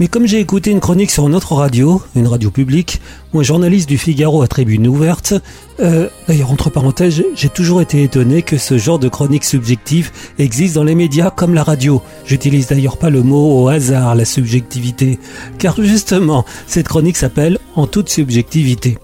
Mais 0.00 0.06
comme 0.06 0.26
j'ai 0.26 0.38
écouté 0.38 0.70
une 0.70 0.78
chronique 0.78 1.10
sur 1.10 1.26
une 1.26 1.34
autre 1.34 1.54
radio, 1.54 2.00
une 2.14 2.28
radio 2.28 2.52
publique, 2.52 3.00
où 3.34 3.40
un 3.40 3.42
journaliste 3.42 3.88
du 3.88 3.98
Figaro 3.98 4.42
a 4.42 4.46
tribune 4.46 4.86
ouverte, 4.86 5.34
euh, 5.80 6.08
d'ailleurs 6.28 6.52
entre 6.52 6.70
parenthèses, 6.70 7.24
j'ai 7.34 7.48
toujours 7.48 7.80
été 7.80 8.04
étonné 8.04 8.42
que 8.42 8.58
ce 8.58 8.78
genre 8.78 9.00
de 9.00 9.08
chronique 9.08 9.44
subjective 9.44 10.12
existe 10.38 10.76
dans 10.76 10.84
les 10.84 10.94
médias 10.94 11.30
comme 11.30 11.52
la 11.52 11.64
radio. 11.64 12.00
J'utilise 12.24 12.68
d'ailleurs 12.68 12.96
pas 12.96 13.10
le 13.10 13.24
mot 13.24 13.60
au 13.60 13.68
hasard, 13.68 14.14
la 14.14 14.24
subjectivité, 14.24 15.18
car 15.58 15.74
justement, 15.82 16.44
cette 16.68 16.86
chronique 16.86 17.16
s'appelle 17.16 17.58
En 17.74 17.88
toute 17.88 18.08
subjectivité. 18.08 18.98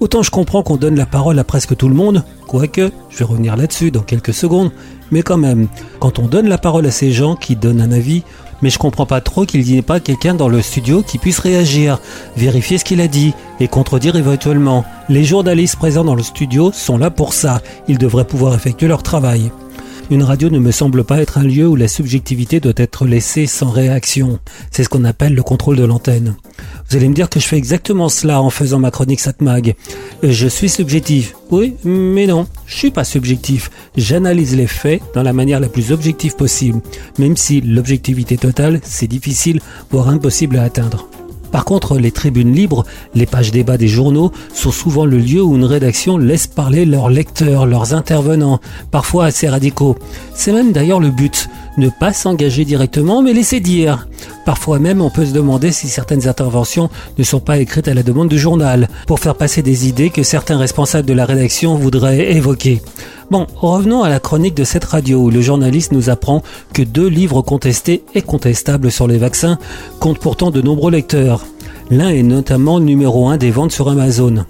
Autant 0.00 0.22
je 0.22 0.30
comprends 0.30 0.62
qu'on 0.62 0.78
donne 0.78 0.96
la 0.96 1.04
parole 1.04 1.38
à 1.38 1.44
presque 1.44 1.76
tout 1.76 1.88
le 1.88 1.94
monde, 1.94 2.24
quoique, 2.46 2.90
je 3.10 3.18
vais 3.18 3.24
revenir 3.26 3.58
là-dessus 3.58 3.90
dans 3.90 4.00
quelques 4.00 4.32
secondes, 4.32 4.72
mais 5.10 5.20
quand 5.22 5.36
même, 5.36 5.68
quand 5.98 6.18
on 6.18 6.26
donne 6.26 6.48
la 6.48 6.56
parole 6.56 6.86
à 6.86 6.90
ces 6.90 7.12
gens 7.12 7.36
qui 7.36 7.56
donnent 7.56 7.82
un 7.82 7.92
avis, 7.92 8.22
mais 8.62 8.70
je 8.70 8.78
comprends 8.78 9.06
pas 9.06 9.20
trop 9.20 9.44
qu'il 9.44 9.62
n'y 9.62 9.76
ait 9.76 9.82
pas 9.82 10.00
quelqu'un 10.00 10.34
dans 10.34 10.48
le 10.48 10.62
studio 10.62 11.02
qui 11.02 11.18
puisse 11.18 11.38
réagir, 11.38 11.98
vérifier 12.36 12.78
ce 12.78 12.84
qu'il 12.84 13.00
a 13.00 13.08
dit 13.08 13.34
et 13.60 13.68
contredire 13.68 14.16
éventuellement. 14.16 14.84
Les 15.08 15.24
journalistes 15.24 15.76
présents 15.76 16.04
dans 16.04 16.14
le 16.14 16.22
studio 16.22 16.70
sont 16.72 16.98
là 16.98 17.10
pour 17.10 17.32
ça, 17.32 17.60
ils 17.88 17.98
devraient 17.98 18.26
pouvoir 18.26 18.54
effectuer 18.54 18.88
leur 18.88 19.02
travail. 19.02 19.50
Une 20.10 20.24
radio 20.24 20.50
ne 20.50 20.58
me 20.58 20.72
semble 20.72 21.04
pas 21.04 21.20
être 21.20 21.38
un 21.38 21.44
lieu 21.44 21.68
où 21.68 21.76
la 21.76 21.86
subjectivité 21.86 22.58
doit 22.58 22.72
être 22.76 23.06
laissée 23.06 23.46
sans 23.46 23.70
réaction. 23.70 24.40
C'est 24.72 24.82
ce 24.82 24.88
qu'on 24.88 25.04
appelle 25.04 25.34
le 25.34 25.44
contrôle 25.44 25.76
de 25.76 25.84
l'antenne. 25.84 26.34
Vous 26.88 26.96
allez 26.96 27.08
me 27.08 27.14
dire 27.14 27.30
que 27.30 27.38
je 27.38 27.46
fais 27.46 27.56
exactement 27.56 28.08
cela 28.08 28.42
en 28.42 28.50
faisant 28.50 28.80
ma 28.80 28.90
chronique 28.90 29.20
Satmag. 29.20 29.76
Je 30.24 30.48
suis 30.48 30.68
subjectif. 30.68 31.36
Oui, 31.52 31.74
mais 31.84 32.26
non, 32.26 32.48
je 32.66 32.74
suis 32.74 32.90
pas 32.90 33.04
subjectif. 33.04 33.70
J'analyse 33.96 34.56
les 34.56 34.66
faits 34.66 35.00
dans 35.14 35.22
la 35.22 35.32
manière 35.32 35.60
la 35.60 35.68
plus 35.68 35.92
objective 35.92 36.34
possible, 36.34 36.80
même 37.18 37.36
si 37.36 37.60
l'objectivité 37.60 38.36
totale, 38.36 38.80
c'est 38.82 39.06
difficile, 39.06 39.60
voire 39.92 40.08
impossible 40.08 40.56
à 40.56 40.64
atteindre. 40.64 41.09
Par 41.52 41.64
contre, 41.64 41.98
les 41.98 42.12
tribunes 42.12 42.54
libres, 42.54 42.84
les 43.14 43.26
pages 43.26 43.50
débat 43.50 43.76
des 43.76 43.88
journaux, 43.88 44.32
sont 44.54 44.70
souvent 44.70 45.04
le 45.04 45.18
lieu 45.18 45.42
où 45.42 45.56
une 45.56 45.64
rédaction 45.64 46.18
laisse 46.18 46.46
parler 46.46 46.84
leurs 46.84 47.10
lecteurs, 47.10 47.66
leurs 47.66 47.94
intervenants, 47.94 48.60
parfois 48.90 49.26
assez 49.26 49.48
radicaux. 49.48 49.96
C'est 50.34 50.52
même 50.52 50.72
d'ailleurs 50.72 51.00
le 51.00 51.10
but, 51.10 51.48
ne 51.80 51.88
pas 51.88 52.12
s'engager 52.12 52.64
directement, 52.64 53.22
mais 53.22 53.32
laisser 53.32 53.58
dire. 53.58 54.06
Parfois 54.44 54.78
même, 54.78 55.00
on 55.00 55.10
peut 55.10 55.26
se 55.26 55.32
demander 55.32 55.72
si 55.72 55.88
certaines 55.88 56.28
interventions 56.28 56.90
ne 57.18 57.24
sont 57.24 57.40
pas 57.40 57.58
écrites 57.58 57.88
à 57.88 57.94
la 57.94 58.04
demande 58.04 58.28
du 58.28 58.38
journal, 58.38 58.88
pour 59.06 59.18
faire 59.18 59.34
passer 59.34 59.62
des 59.62 59.88
idées 59.88 60.10
que 60.10 60.22
certains 60.22 60.58
responsables 60.58 61.08
de 61.08 61.14
la 61.14 61.24
rédaction 61.24 61.74
voudraient 61.74 62.32
évoquer. 62.32 62.80
Bon, 63.30 63.46
revenons 63.56 64.02
à 64.02 64.08
la 64.08 64.20
chronique 64.20 64.54
de 64.54 64.64
cette 64.64 64.84
radio 64.84 65.20
où 65.20 65.30
le 65.30 65.40
journaliste 65.40 65.92
nous 65.92 66.10
apprend 66.10 66.42
que 66.74 66.82
deux 66.82 67.08
livres 67.08 67.42
contestés 67.42 68.04
et 68.14 68.22
contestables 68.22 68.90
sur 68.90 69.08
les 69.08 69.18
vaccins 69.18 69.58
comptent 69.98 70.18
pourtant 70.18 70.50
de 70.50 70.60
nombreux 70.60 70.90
lecteurs. 70.90 71.46
L'un 71.90 72.10
est 72.10 72.22
notamment 72.22 72.78
numéro 72.78 73.28
un 73.28 73.36
des 73.36 73.50
ventes 73.50 73.72
sur 73.72 73.88
Amazon. 73.88 74.44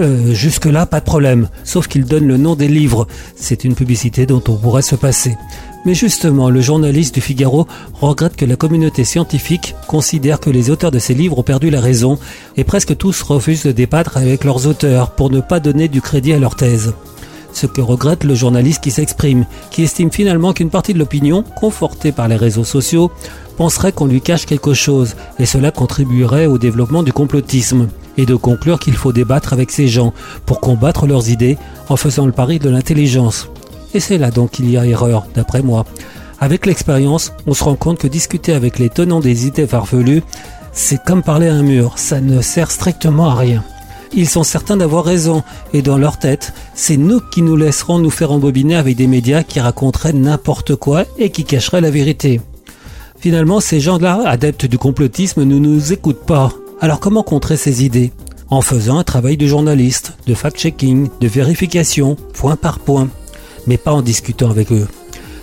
Euh, 0.00 0.32
Jusque-là, 0.32 0.86
pas 0.86 1.00
de 1.00 1.04
problème, 1.04 1.48
sauf 1.64 1.86
qu'il 1.86 2.04
donne 2.04 2.26
le 2.26 2.38
nom 2.38 2.54
des 2.54 2.68
livres. 2.68 3.06
C'est 3.36 3.64
une 3.64 3.74
publicité 3.74 4.24
dont 4.26 4.42
on 4.48 4.56
pourrait 4.56 4.82
se 4.82 4.94
passer. 4.96 5.36
Mais 5.84 5.94
justement, 5.94 6.48
le 6.48 6.60
journaliste 6.60 7.16
du 7.16 7.20
Figaro 7.20 7.66
regrette 8.00 8.36
que 8.36 8.44
la 8.44 8.54
communauté 8.54 9.02
scientifique 9.04 9.74
considère 9.88 10.38
que 10.38 10.50
les 10.50 10.70
auteurs 10.70 10.92
de 10.92 11.00
ces 11.00 11.14
livres 11.14 11.38
ont 11.38 11.42
perdu 11.42 11.70
la 11.70 11.80
raison 11.80 12.18
et 12.56 12.62
presque 12.62 12.96
tous 12.96 13.22
refusent 13.22 13.64
de 13.64 13.72
débattre 13.72 14.16
avec 14.16 14.44
leurs 14.44 14.66
auteurs 14.68 15.10
pour 15.10 15.30
ne 15.30 15.40
pas 15.40 15.58
donner 15.58 15.88
du 15.88 16.00
crédit 16.00 16.32
à 16.32 16.38
leur 16.38 16.54
thèse. 16.54 16.94
Ce 17.52 17.66
que 17.66 17.80
regrette 17.80 18.24
le 18.24 18.34
journaliste 18.34 18.82
qui 18.82 18.90
s'exprime, 18.90 19.44
qui 19.70 19.82
estime 19.82 20.10
finalement 20.10 20.52
qu'une 20.52 20.70
partie 20.70 20.94
de 20.94 20.98
l'opinion, 20.98 21.42
confortée 21.56 22.12
par 22.12 22.28
les 22.28 22.36
réseaux 22.36 22.64
sociaux, 22.64 23.10
penserait 23.56 23.92
qu'on 23.92 24.06
lui 24.06 24.22
cache 24.22 24.46
quelque 24.46 24.72
chose, 24.72 25.16
et 25.38 25.46
cela 25.46 25.70
contribuerait 25.70 26.46
au 26.46 26.58
développement 26.58 27.02
du 27.02 27.12
complotisme, 27.12 27.88
et 28.16 28.24
de 28.24 28.34
conclure 28.34 28.78
qu'il 28.78 28.94
faut 28.94 29.12
débattre 29.12 29.52
avec 29.52 29.70
ces 29.70 29.88
gens 29.88 30.14
pour 30.46 30.60
combattre 30.60 31.06
leurs 31.06 31.28
idées 31.28 31.58
en 31.88 31.96
faisant 31.96 32.26
le 32.26 32.32
pari 32.32 32.58
de 32.58 32.70
l'intelligence. 32.70 33.48
Et 33.94 34.00
c'est 34.00 34.18
là 34.18 34.30
donc 34.30 34.52
qu'il 34.52 34.70
y 34.70 34.76
a 34.76 34.86
erreur, 34.86 35.26
d'après 35.34 35.62
moi. 35.62 35.84
Avec 36.40 36.66
l'expérience, 36.66 37.32
on 37.46 37.54
se 37.54 37.64
rend 37.64 37.76
compte 37.76 37.98
que 37.98 38.08
discuter 38.08 38.52
avec 38.52 38.78
les 38.78 38.88
tenants 38.88 39.20
des 39.20 39.46
idées 39.46 39.66
farfelues, 39.66 40.22
c'est 40.72 41.02
comme 41.04 41.22
parler 41.22 41.48
à 41.48 41.54
un 41.54 41.62
mur, 41.62 41.92
ça 41.96 42.20
ne 42.20 42.40
sert 42.40 42.70
strictement 42.70 43.30
à 43.30 43.34
rien. 43.34 43.62
Ils 44.14 44.28
sont 44.28 44.42
certains 44.42 44.76
d'avoir 44.76 45.04
raison, 45.04 45.42
et 45.72 45.82
dans 45.82 45.98
leur 45.98 46.18
tête, 46.18 46.52
c'est 46.74 46.96
nous 46.96 47.20
qui 47.32 47.42
nous 47.42 47.56
laisserons 47.56 47.98
nous 47.98 48.10
faire 48.10 48.32
embobiner 48.32 48.74
avec 48.74 48.96
des 48.96 49.06
médias 49.06 49.42
qui 49.42 49.60
raconteraient 49.60 50.12
n'importe 50.12 50.76
quoi 50.76 51.04
et 51.18 51.30
qui 51.30 51.44
cacheraient 51.44 51.80
la 51.80 51.90
vérité. 51.90 52.40
Finalement, 53.18 53.60
ces 53.60 53.80
gens-là, 53.80 54.22
adeptes 54.26 54.66
du 54.66 54.78
complotisme, 54.78 55.44
ne 55.44 55.58
nous 55.58 55.92
écoutent 55.92 56.26
pas. 56.26 56.52
Alors 56.80 56.98
comment 56.98 57.22
contrer 57.22 57.56
ces 57.56 57.84
idées? 57.84 58.12
En 58.50 58.60
faisant 58.60 58.98
un 58.98 59.04
travail 59.04 59.36
de 59.36 59.46
journaliste, 59.46 60.14
de 60.26 60.34
fact-checking, 60.34 61.08
de 61.20 61.28
vérification, 61.28 62.16
point 62.34 62.56
par 62.56 62.80
point, 62.80 63.08
mais 63.66 63.76
pas 63.76 63.92
en 63.92 64.02
discutant 64.02 64.50
avec 64.50 64.72
eux. 64.72 64.86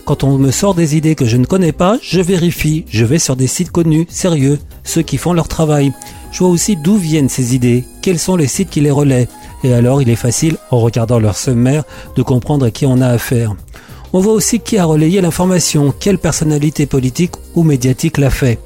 Quand 0.05 0.23
on 0.23 0.37
me 0.37 0.51
sort 0.51 0.73
des 0.73 0.95
idées 0.95 1.13
que 1.13 1.25
je 1.25 1.37
ne 1.37 1.45
connais 1.45 1.71
pas, 1.71 1.99
je 2.01 2.19
vérifie, 2.19 2.85
je 2.89 3.05
vais 3.05 3.19
sur 3.19 3.35
des 3.35 3.47
sites 3.47 3.71
connus, 3.71 4.07
sérieux, 4.09 4.57
ceux 4.83 5.03
qui 5.03 5.17
font 5.17 5.33
leur 5.33 5.47
travail. 5.47 5.93
Je 6.31 6.39
vois 6.39 6.49
aussi 6.49 6.75
d'où 6.75 6.97
viennent 6.97 7.29
ces 7.29 7.53
idées, 7.53 7.83
quels 8.01 8.17
sont 8.17 8.35
les 8.35 8.47
sites 8.47 8.69
qui 8.69 8.81
les 8.81 8.91
relaient, 8.91 9.27
et 9.63 9.73
alors 9.73 10.01
il 10.01 10.09
est 10.09 10.15
facile, 10.15 10.57
en 10.71 10.79
regardant 10.79 11.19
leur 11.19 11.37
sommaire, 11.37 11.83
de 12.15 12.23
comprendre 12.23 12.65
à 12.65 12.71
qui 12.71 12.85
on 12.85 13.01
a 13.01 13.07
affaire. 13.07 13.55
On 14.11 14.19
voit 14.19 14.33
aussi 14.33 14.59
qui 14.59 14.79
a 14.79 14.85
relayé 14.85 15.21
l'information, 15.21 15.93
quelle 15.99 16.17
personnalité 16.17 16.87
politique 16.87 17.33
ou 17.53 17.61
médiatique 17.61 18.17
l'a 18.17 18.31
fait. 18.31 18.57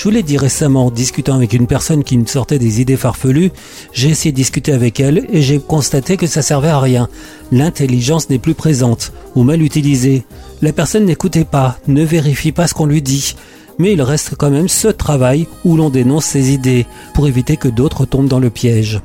Je 0.00 0.04
vous 0.04 0.10
l'ai 0.12 0.22
dit 0.22 0.38
récemment, 0.38 0.86
en 0.86 0.90
discutant 0.90 1.34
avec 1.34 1.52
une 1.52 1.66
personne 1.66 2.04
qui 2.04 2.16
me 2.16 2.24
sortait 2.24 2.58
des 2.58 2.80
idées 2.80 2.96
farfelues, 2.96 3.52
j'ai 3.92 4.08
essayé 4.08 4.32
de 4.32 4.36
discuter 4.36 4.72
avec 4.72 4.98
elle 4.98 5.26
et 5.30 5.42
j'ai 5.42 5.58
constaté 5.58 6.16
que 6.16 6.26
ça 6.26 6.40
servait 6.40 6.70
à 6.70 6.80
rien. 6.80 7.10
L'intelligence 7.52 8.30
n'est 8.30 8.38
plus 8.38 8.54
présente, 8.54 9.12
ou 9.34 9.42
mal 9.42 9.60
utilisée. 9.60 10.24
La 10.62 10.72
personne 10.72 11.04
n'écoutait 11.04 11.44
pas, 11.44 11.76
ne 11.86 12.02
vérifie 12.02 12.50
pas 12.50 12.66
ce 12.66 12.72
qu'on 12.72 12.86
lui 12.86 13.02
dit. 13.02 13.34
Mais 13.78 13.92
il 13.92 14.00
reste 14.00 14.36
quand 14.38 14.48
même 14.48 14.68
ce 14.68 14.88
travail 14.88 15.46
où 15.66 15.76
l'on 15.76 15.90
dénonce 15.90 16.24
ses 16.24 16.50
idées, 16.50 16.86
pour 17.12 17.28
éviter 17.28 17.58
que 17.58 17.68
d'autres 17.68 18.06
tombent 18.06 18.26
dans 18.26 18.40
le 18.40 18.48
piège. 18.48 19.02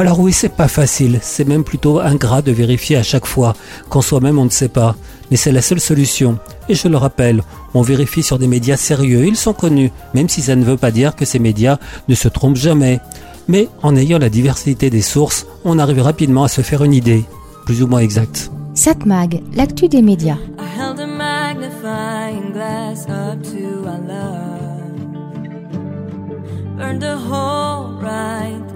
Alors 0.00 0.20
oui, 0.20 0.32
c'est 0.32 0.54
pas 0.54 0.68
facile, 0.68 1.18
c'est 1.22 1.46
même 1.46 1.64
plutôt 1.64 1.98
ingrat 1.98 2.40
de 2.40 2.52
vérifier 2.52 2.96
à 2.96 3.02
chaque 3.02 3.26
fois, 3.26 3.54
quand 3.88 4.00
soi-même 4.00 4.38
on 4.38 4.44
ne 4.44 4.50
sait 4.50 4.68
pas. 4.68 4.94
Mais 5.28 5.36
c'est 5.36 5.50
la 5.50 5.60
seule 5.60 5.80
solution. 5.80 6.38
Et 6.68 6.76
je 6.76 6.86
le 6.86 6.96
rappelle, 6.96 7.42
on 7.74 7.82
vérifie 7.82 8.22
sur 8.22 8.38
des 8.38 8.46
médias 8.46 8.76
sérieux, 8.76 9.26
ils 9.26 9.36
sont 9.36 9.54
connus, 9.54 9.90
même 10.14 10.28
si 10.28 10.40
ça 10.40 10.54
ne 10.54 10.64
veut 10.64 10.76
pas 10.76 10.92
dire 10.92 11.16
que 11.16 11.24
ces 11.24 11.40
médias 11.40 11.78
ne 12.06 12.14
se 12.14 12.28
trompent 12.28 12.56
jamais. 12.56 13.00
Mais 13.48 13.68
en 13.82 13.96
ayant 13.96 14.18
la 14.18 14.30
diversité 14.30 14.88
des 14.88 15.02
sources, 15.02 15.46
on 15.64 15.80
arrive 15.80 16.02
rapidement 16.02 16.44
à 16.44 16.48
se 16.48 16.60
faire 16.60 16.84
une 16.84 16.94
idée, 16.94 17.24
plus 17.66 17.82
ou 17.82 17.88
moins 17.88 17.98
exacte. 17.98 18.52
Satmag, 18.74 19.42
l'actu 19.56 19.88
des 19.88 20.02
médias. 20.02 20.38
I 28.00 28.67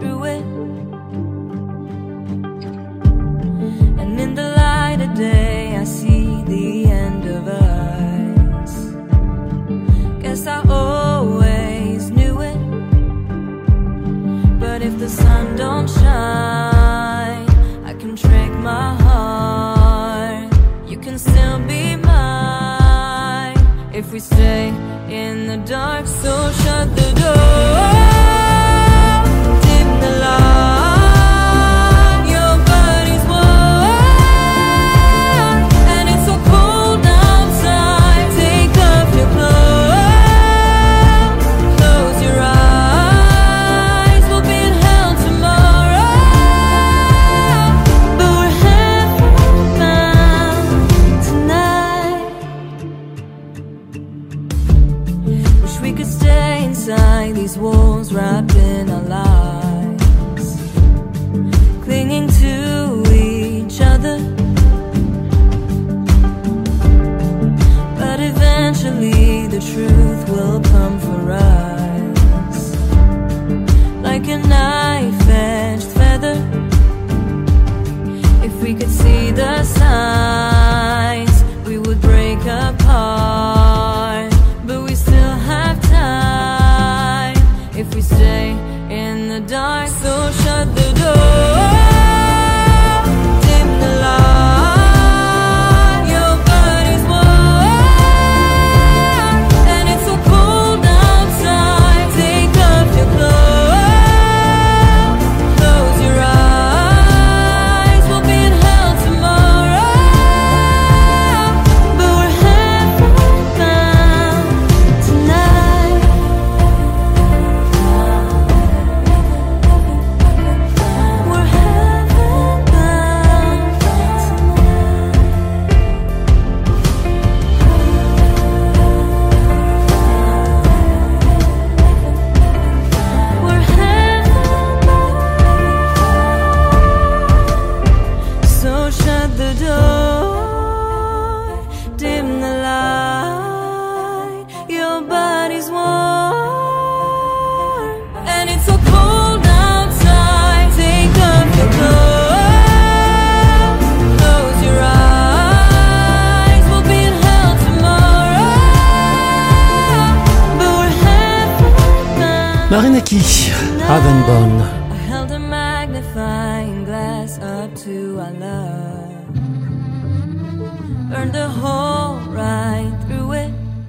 In 4.18 4.34
the 4.34 4.48
light 4.56 5.00
of 5.00 5.14
day, 5.14 5.76
I 5.76 5.84
see 5.84 6.42
the 6.44 6.86
end 6.86 7.24
of 7.24 7.48
us. 7.48 8.72
Guess 10.22 10.46
I 10.46 10.62
always 10.68 12.10
knew 12.10 12.40
it. 12.40 12.58
But 14.60 14.82
if 14.82 14.98
the 14.98 15.08
sun 15.08 15.56
don't 15.56 15.88
shine, 15.88 17.48
I 17.90 17.94
can 17.98 18.14
trick 18.14 18.52
my 18.70 18.94
heart. 19.04 20.52
You 20.86 20.98
can 20.98 21.18
still 21.18 21.58
be 21.66 21.96
mine 21.96 23.56
if 23.92 24.12
we 24.12 24.20
stay 24.20 24.68
in 25.08 25.46
the 25.48 25.58
dark. 25.66 26.06
So 26.06 26.52
shut 26.62 26.94
the 26.94 27.10
door, 27.20 27.51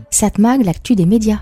Satmag, 0.10 0.66
l'actu 0.66 0.96
des 0.96 1.06
médias. 1.06 1.40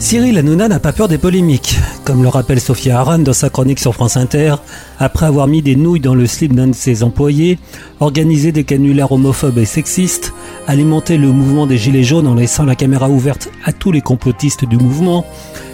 Cyril 0.00 0.36
Hanouna 0.36 0.66
n'a 0.66 0.80
pas 0.80 0.92
peur 0.92 1.06
des 1.06 1.18
polémiques. 1.18 1.78
Comme 2.04 2.22
le 2.22 2.28
rappelle 2.28 2.60
Sophia 2.60 2.98
Aran 2.98 3.20
dans 3.20 3.32
sa 3.32 3.48
chronique 3.48 3.78
sur 3.78 3.94
France 3.94 4.16
Inter, 4.16 4.56
après 4.98 5.26
avoir 5.26 5.46
mis 5.46 5.62
des 5.62 5.76
nouilles 5.76 6.00
dans 6.00 6.16
le 6.16 6.26
slip 6.26 6.52
d'un 6.52 6.66
de 6.66 6.74
ses 6.74 7.04
employés, 7.04 7.60
organisé 8.00 8.50
des 8.50 8.64
canulaires 8.64 9.12
homophobes 9.12 9.58
et 9.58 9.64
sexistes, 9.64 10.33
alimenté 10.66 11.16
le 11.16 11.28
mouvement 11.28 11.66
des 11.66 11.76
Gilets 11.76 12.04
jaunes 12.04 12.26
en 12.26 12.34
laissant 12.34 12.64
la 12.64 12.74
caméra 12.74 13.08
ouverte 13.08 13.50
à 13.64 13.72
tous 13.72 13.92
les 13.92 14.00
complotistes 14.00 14.64
du 14.64 14.76
mouvement, 14.76 15.24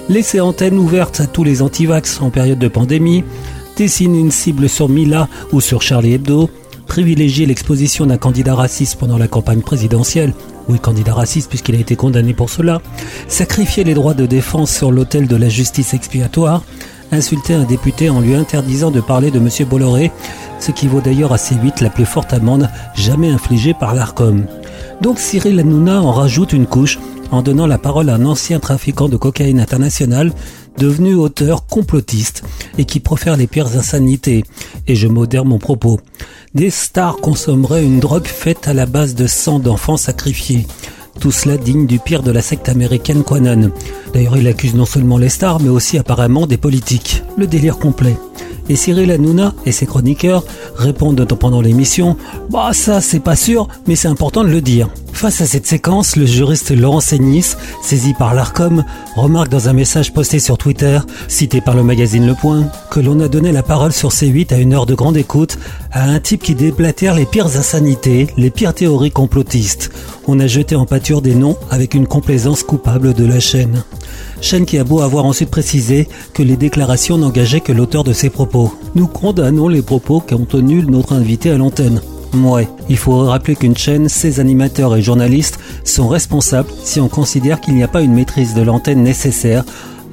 laissé 0.08 0.40
antenne 0.40 0.78
ouverte 0.78 1.20
à 1.20 1.26
tous 1.26 1.44
les 1.44 1.62
antivax 1.62 2.20
en 2.20 2.30
période 2.30 2.58
de 2.58 2.68
pandémie, 2.68 3.24
dessiner 3.76 4.18
une 4.18 4.30
cible 4.30 4.68
sur 4.68 4.88
Mila 4.88 5.28
ou 5.52 5.60
sur 5.60 5.82
Charlie 5.82 6.14
Hebdo, 6.14 6.50
privilégier 6.86 7.46
l'exposition 7.46 8.06
d'un 8.06 8.18
candidat 8.18 8.54
raciste 8.54 8.98
pendant 8.98 9.18
la 9.18 9.28
campagne 9.28 9.60
présidentielle, 9.60 10.34
oui 10.68 10.78
candidat 10.80 11.14
raciste 11.14 11.48
puisqu'il 11.48 11.76
a 11.76 11.78
été 11.78 11.96
condamné 11.96 12.34
pour 12.34 12.50
cela, 12.50 12.80
sacrifier 13.28 13.84
les 13.84 13.94
droits 13.94 14.14
de 14.14 14.26
défense 14.26 14.74
sur 14.74 14.90
l'autel 14.90 15.26
de 15.26 15.36
la 15.36 15.48
justice 15.48 15.94
expiatoire, 15.94 16.62
insulter 17.12 17.54
un 17.54 17.64
député 17.64 18.10
en 18.10 18.20
lui 18.20 18.34
interdisant 18.34 18.90
de 18.90 19.00
parler 19.00 19.30
de 19.30 19.38
M. 19.38 19.48
Bolloré, 19.68 20.10
ce 20.58 20.72
qui 20.72 20.88
vaut 20.88 21.00
d'ailleurs 21.00 21.32
à 21.32 21.36
C8 21.36 21.82
la 21.82 21.90
plus 21.90 22.04
forte 22.04 22.32
amende 22.32 22.68
jamais 22.94 23.30
infligée 23.30 23.74
par 23.74 23.94
l'ARCOM. 23.94 24.46
Donc 25.00 25.18
Cyril 25.18 25.58
Hanouna 25.60 26.02
en 26.02 26.12
rajoute 26.12 26.52
une 26.52 26.66
couche 26.66 26.98
en 27.30 27.42
donnant 27.42 27.66
la 27.66 27.78
parole 27.78 28.10
à 28.10 28.14
un 28.14 28.24
ancien 28.24 28.58
trafiquant 28.58 29.08
de 29.08 29.16
cocaïne 29.16 29.60
international 29.60 30.32
devenu 30.78 31.14
auteur 31.14 31.66
complotiste 31.66 32.42
et 32.78 32.84
qui 32.84 33.00
profère 33.00 33.36
les 33.36 33.46
pires 33.46 33.76
insanités. 33.76 34.44
Et 34.86 34.94
je 34.94 35.08
modère 35.08 35.44
mon 35.44 35.58
propos. 35.58 36.00
Des 36.54 36.70
stars 36.70 37.16
consommeraient 37.16 37.84
une 37.84 38.00
drogue 38.00 38.26
faite 38.26 38.66
à 38.66 38.74
la 38.74 38.86
base 38.86 39.14
de 39.14 39.26
sang 39.26 39.58
d'enfants 39.58 39.96
sacrifiés. 39.96 40.66
Tout 41.20 41.32
cela 41.32 41.56
digne 41.56 41.86
du 41.86 41.98
pire 41.98 42.22
de 42.22 42.30
la 42.30 42.40
secte 42.40 42.68
américaine 42.68 43.24
Quanon. 43.24 43.72
D'ailleurs, 44.14 44.38
il 44.38 44.48
accuse 44.48 44.74
non 44.74 44.86
seulement 44.86 45.18
les 45.18 45.28
stars, 45.28 45.60
mais 45.60 45.68
aussi 45.68 45.98
apparemment 45.98 46.46
des 46.46 46.56
politiques. 46.56 47.22
Le 47.36 47.46
délire 47.46 47.78
complet. 47.78 48.16
Et 48.70 48.76
Cyril 48.76 49.10
Hanouna 49.10 49.52
et 49.66 49.72
ses 49.72 49.84
chroniqueurs 49.84 50.44
répondent 50.76 51.26
pendant 51.34 51.60
l'émission 51.60 52.16
Bah 52.50 52.70
ça 52.72 53.00
c'est 53.00 53.18
pas 53.18 53.34
sûr, 53.34 53.66
mais 53.88 53.96
c'est 53.96 54.06
important 54.06 54.44
de 54.44 54.48
le 54.48 54.60
dire. 54.60 54.88
Face 55.12 55.40
à 55.40 55.46
cette 55.46 55.66
séquence, 55.66 56.14
le 56.14 56.24
juriste 56.24 56.70
Laurent 56.70 57.00
Seignis, 57.00 57.56
saisi 57.82 58.14
par 58.14 58.32
l'ARCOM, 58.32 58.84
remarque 59.16 59.48
dans 59.48 59.68
un 59.68 59.72
message 59.72 60.12
posté 60.12 60.38
sur 60.38 60.56
Twitter, 60.56 61.00
cité 61.26 61.60
par 61.60 61.74
le 61.74 61.82
magazine 61.82 62.24
Le 62.24 62.34
Point, 62.34 62.70
que 62.92 63.00
l'on 63.00 63.18
a 63.18 63.26
donné 63.26 63.50
la 63.50 63.64
parole 63.64 63.92
sur 63.92 64.10
C8 64.10 64.54
à 64.54 64.58
une 64.58 64.72
heure 64.72 64.86
de 64.86 64.94
grande 64.94 65.16
écoute 65.16 65.58
à 65.90 66.04
un 66.04 66.20
type 66.20 66.44
qui 66.44 66.54
déblatère 66.54 67.16
les 67.16 67.26
pires 67.26 67.56
insanités, 67.56 68.28
les 68.36 68.50
pires 68.50 68.72
théories 68.72 69.10
complotistes. 69.10 69.90
On 70.28 70.38
a 70.38 70.46
jeté 70.46 70.76
en 70.76 70.86
pâture 70.86 71.22
des 71.22 71.34
noms 71.34 71.56
avec 71.70 71.94
une 71.94 72.06
complaisance 72.06 72.62
coupable 72.62 73.14
de 73.14 73.26
la 73.26 73.40
chaîne. 73.40 73.82
Chaîne 74.40 74.66
qui 74.66 74.78
a 74.78 74.84
beau 74.84 75.00
avoir 75.00 75.24
ensuite 75.24 75.50
précisé 75.50 76.08
que 76.34 76.42
les 76.42 76.56
déclarations 76.56 77.18
n'engageaient 77.18 77.60
que 77.60 77.72
l'auteur 77.72 78.04
de 78.04 78.12
ces 78.12 78.30
propos. 78.30 78.72
Nous 78.94 79.06
condamnons 79.06 79.68
les 79.68 79.82
propos 79.82 80.20
qu'ont 80.20 80.44
tenus 80.44 80.86
notre 80.86 81.12
invité 81.12 81.50
à 81.50 81.58
l'antenne. 81.58 82.00
Ouais, 82.34 82.68
il 82.88 82.96
faut 82.96 83.18
rappeler 83.24 83.56
qu'une 83.56 83.76
chaîne, 83.76 84.08
ses 84.08 84.38
animateurs 84.38 84.96
et 84.96 85.02
journalistes 85.02 85.58
sont 85.84 86.08
responsables 86.08 86.70
si 86.84 87.00
on 87.00 87.08
considère 87.08 87.60
qu'il 87.60 87.74
n'y 87.74 87.82
a 87.82 87.88
pas 87.88 88.02
une 88.02 88.14
maîtrise 88.14 88.54
de 88.54 88.62
l'antenne 88.62 89.02
nécessaire 89.02 89.64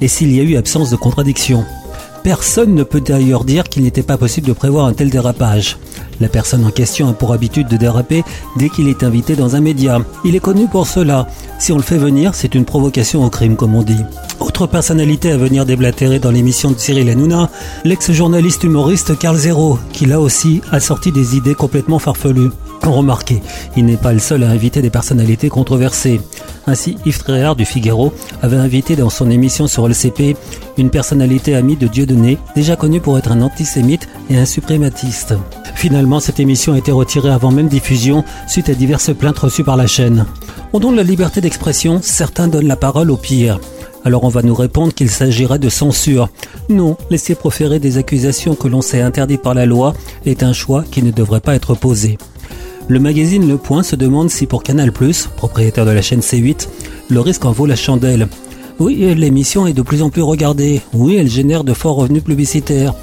et 0.02 0.08
s'il 0.08 0.36
y 0.36 0.40
a 0.40 0.44
eu 0.44 0.58
absence 0.58 0.90
de 0.90 0.96
contradiction. 0.96 1.64
Personne 2.28 2.76
ne 2.76 2.84
peut 2.84 3.00
d'ailleurs 3.00 3.46
dire 3.46 3.64
qu'il 3.64 3.84
n'était 3.84 4.04
pas 4.04 4.18
possible 4.18 4.48
de 4.48 4.52
prévoir 4.52 4.86
un 4.86 4.92
tel 4.92 5.10
dérapage. 5.10 5.78
La 6.20 6.28
personne 6.28 6.66
en 6.66 6.72
question 6.72 7.08
a 7.08 7.14
pour 7.14 7.32
habitude 7.32 7.70
de 7.70 7.78
déraper 7.78 8.26
dès 8.58 8.68
qu'il 8.68 8.90
est 8.90 9.04
invité 9.04 9.38
dans 9.38 9.56
un 9.56 9.62
média. 9.62 10.00
Il 10.26 10.36
est 10.36 10.42
connu 10.42 10.68
pour 10.68 10.88
cela. 10.88 11.28
Si 11.58 11.72
on 11.72 11.78
le 11.78 11.84
fait 11.84 11.98
venir, 11.98 12.36
c'est 12.36 12.54
une 12.54 12.66
provocation 12.66 13.24
au 13.24 13.30
crime, 13.30 13.56
comme 13.56 13.76
on 13.76 13.82
dit. 13.82 14.04
Autre 14.42 14.68
personnalité 14.68 15.32
à 15.32 15.38
venir 15.38 15.66
déblatérer 15.66 16.20
dans 16.20 16.30
l'émission 16.30 16.72
de 16.72 16.78
Cyril 16.78 17.10
Hanouna, 17.10 17.50
l'ex-journaliste 17.86 18.66
humoriste 18.66 19.18
Carl 19.18 19.38
Zero, 19.38 19.80
qui 19.94 20.06
là 20.06 20.20
aussi 20.20 20.60
a 20.70 20.82
sorti 20.82 21.14
des 21.14 21.38
idées 21.38 21.56
complètement 21.56 21.98
farfelues. 21.98 22.52
Remarquez, 22.84 23.42
il 23.78 23.86
n'est 23.86 23.96
pas 23.96 24.12
le 24.12 24.20
seul 24.20 24.44
à 24.44 24.50
inviter 24.50 24.82
des 24.82 24.90
personnalités 24.90 25.48
controversées. 25.48 26.20
Ainsi, 26.68 26.98
Yves 27.06 27.24
Tréhard 27.24 27.56
du 27.56 27.64
Figaro 27.64 28.14
avait 28.42 28.58
invité 28.58 28.98
dans 28.98 29.10
son 29.10 29.32
émission 29.32 29.68
sur 29.68 29.88
LCP 29.88 30.36
une 30.78 30.90
personnalité 30.90 31.56
amie 31.56 31.78
de 31.78 31.88
Dieudonné, 31.88 32.38
déjà 32.56 32.76
connue 32.76 33.00
pour 33.00 33.18
être 33.18 33.32
un 33.32 33.42
antisémite 33.42 34.10
et 34.30 34.38
un 34.38 34.46
suprématiste. 34.46 35.34
Finalement, 35.76 36.20
cette 36.20 36.42
émission 36.42 36.74
a 36.74 36.78
été 36.78 36.92
retirée 36.92 37.30
avant 37.30 37.52
même 37.52 37.70
diffusion 37.70 38.26
suite 38.48 38.70
à 38.70 38.74
diverses 38.74 39.16
plaintes 39.16 39.40
reçues 39.40 39.64
par 39.64 39.78
la 39.78 39.88
chaîne. 39.88 40.26
On 40.74 40.80
donne 40.80 40.98
la 40.98 41.04
liberté 41.04 41.40
d'expression, 41.40 42.00
certains 42.04 42.50
donnent 42.50 42.68
la 42.68 42.76
parole 42.76 43.12
au 43.12 43.18
pire. 43.18 43.60
Alors 44.04 44.26
on 44.26 44.30
va 44.30 44.42
nous 44.42 44.56
répondre 44.56 44.94
qu'il 44.94 45.10
s'agirait 45.10 45.60
de 45.60 45.70
censure. 45.70 46.30
Non, 46.70 46.98
laisser 47.10 47.36
proférer 47.36 47.80
des 47.80 47.98
accusations 47.98 48.56
que 48.56 48.68
l'on 48.68 48.82
sait 48.82 49.02
interdites 49.02 49.42
par 49.42 49.54
la 49.54 49.66
loi 49.66 49.94
est 50.26 50.44
un 50.44 50.54
choix 50.54 50.84
qui 50.90 51.02
ne 51.02 51.12
devrait 51.12 51.40
pas 51.40 51.56
être 51.56 51.76
posé. 51.76 52.18
Le 52.90 53.00
magazine 53.00 53.46
Le 53.46 53.58
Point 53.58 53.84
se 53.84 53.98
demande 53.98 54.30
si 54.30 54.46
pour 54.46 54.64
Canal+, 54.64 54.94
propriétaire 55.36 55.86
de 55.86 55.92
la 55.92 56.02
chaîne 56.02 56.22
C8, 56.22 56.70
le 57.10 57.20
risque 57.20 57.44
en 57.44 57.52
vaut 57.52 57.66
la 57.66 57.76
chandelle. 57.76 58.30
Oui, 58.80 59.14
l'émission 59.14 59.68
est 59.68 59.74
de 59.74 59.82
plus 59.82 60.02
en 60.04 60.10
plus 60.10 60.22
regardée. 60.22 60.82
Oui, 60.94 61.18
elle 61.18 61.30
génère 61.30 61.66
de 61.66 61.74
forts 61.74 61.98
revenus 61.98 62.24
publicitaires. 62.24 62.94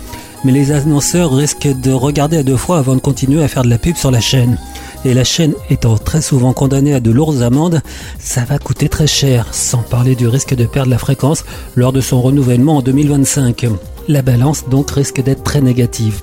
Mais 0.42 0.52
les 0.52 0.72
annonceurs 0.72 1.36
risquent 1.36 1.78
de 1.82 1.92
regarder 1.92 2.38
à 2.38 2.42
deux 2.42 2.56
fois 2.56 2.78
avant 2.78 2.94
de 2.94 3.00
continuer 3.00 3.44
à 3.44 3.48
faire 3.48 3.62
de 3.62 3.68
la 3.68 3.76
pub 3.76 3.96
sur 3.96 4.10
la 4.10 4.20
chaîne. 4.20 4.58
Et 5.04 5.12
la 5.12 5.24
chaîne 5.24 5.52
étant 5.68 5.98
très 5.98 6.22
souvent 6.22 6.54
condamnée 6.54 6.94
à 6.94 7.00
de 7.00 7.10
lourdes 7.10 7.42
amendes, 7.42 7.82
ça 8.18 8.44
va 8.44 8.58
coûter 8.58 8.88
très 8.88 9.06
cher, 9.06 9.48
sans 9.52 9.82
parler 9.82 10.14
du 10.14 10.28
risque 10.28 10.54
de 10.54 10.64
perdre 10.64 10.90
la 10.90 10.98
fréquence 10.98 11.44
lors 11.76 11.92
de 11.92 12.00
son 12.00 12.22
renouvellement 12.22 12.78
en 12.78 12.82
2025. 12.82 13.66
La 14.08 14.22
balance 14.22 14.64
donc 14.70 14.90
risque 14.90 15.22
d'être 15.22 15.42
très 15.42 15.60
négative. 15.60 16.22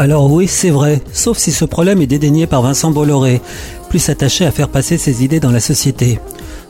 Alors 0.00 0.32
oui, 0.32 0.48
c'est 0.48 0.70
vrai, 0.70 1.02
sauf 1.12 1.36
si 1.36 1.52
ce 1.52 1.66
problème 1.66 2.00
est 2.00 2.06
dédaigné 2.06 2.46
par 2.46 2.62
Vincent 2.62 2.90
Bolloré, 2.90 3.42
plus 3.90 4.08
attaché 4.08 4.46
à 4.46 4.50
faire 4.50 4.70
passer 4.70 4.96
ses 4.96 5.22
idées 5.22 5.40
dans 5.40 5.50
la 5.50 5.60
société. 5.60 6.18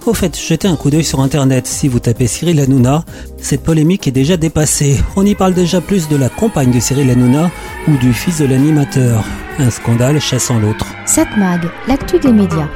Au 0.05 0.15
fait, 0.15 0.37
jetez 0.37 0.67
un 0.67 0.75
coup 0.75 0.91
d'œil 0.91 1.05
sur 1.05 1.21
internet. 1.21 1.69
Si 1.69 1.87
vous 1.87 2.01
tapez 2.01 2.27
Cyril 2.27 2.59
Hanouna, 2.59 3.05
cette 3.39 3.63
polémique 3.63 4.09
est 4.09 4.11
déjà 4.11 4.37
dépassée. 4.37 4.99
On 5.15 5.25
y 5.25 5.37
parle 5.37 5.55
déjà 5.55 5.81
plus 5.81 6.09
de 6.09 6.17
la 6.17 6.29
compagne 6.29 6.73
de 6.73 6.81
Cyril 6.81 7.09
Hanouna 7.09 7.53
ou 7.87 7.97
du 7.99 8.13
fils 8.13 8.39
de 8.39 8.47
l'animateur. 8.47 9.23
Un 9.61 9.71
scandale 9.71 10.21
chassant 10.21 10.59
l'autre. 10.59 10.87
Satmag, 11.07 11.71
l'actu 11.87 12.19
des 12.19 12.33
médias. 12.33 12.67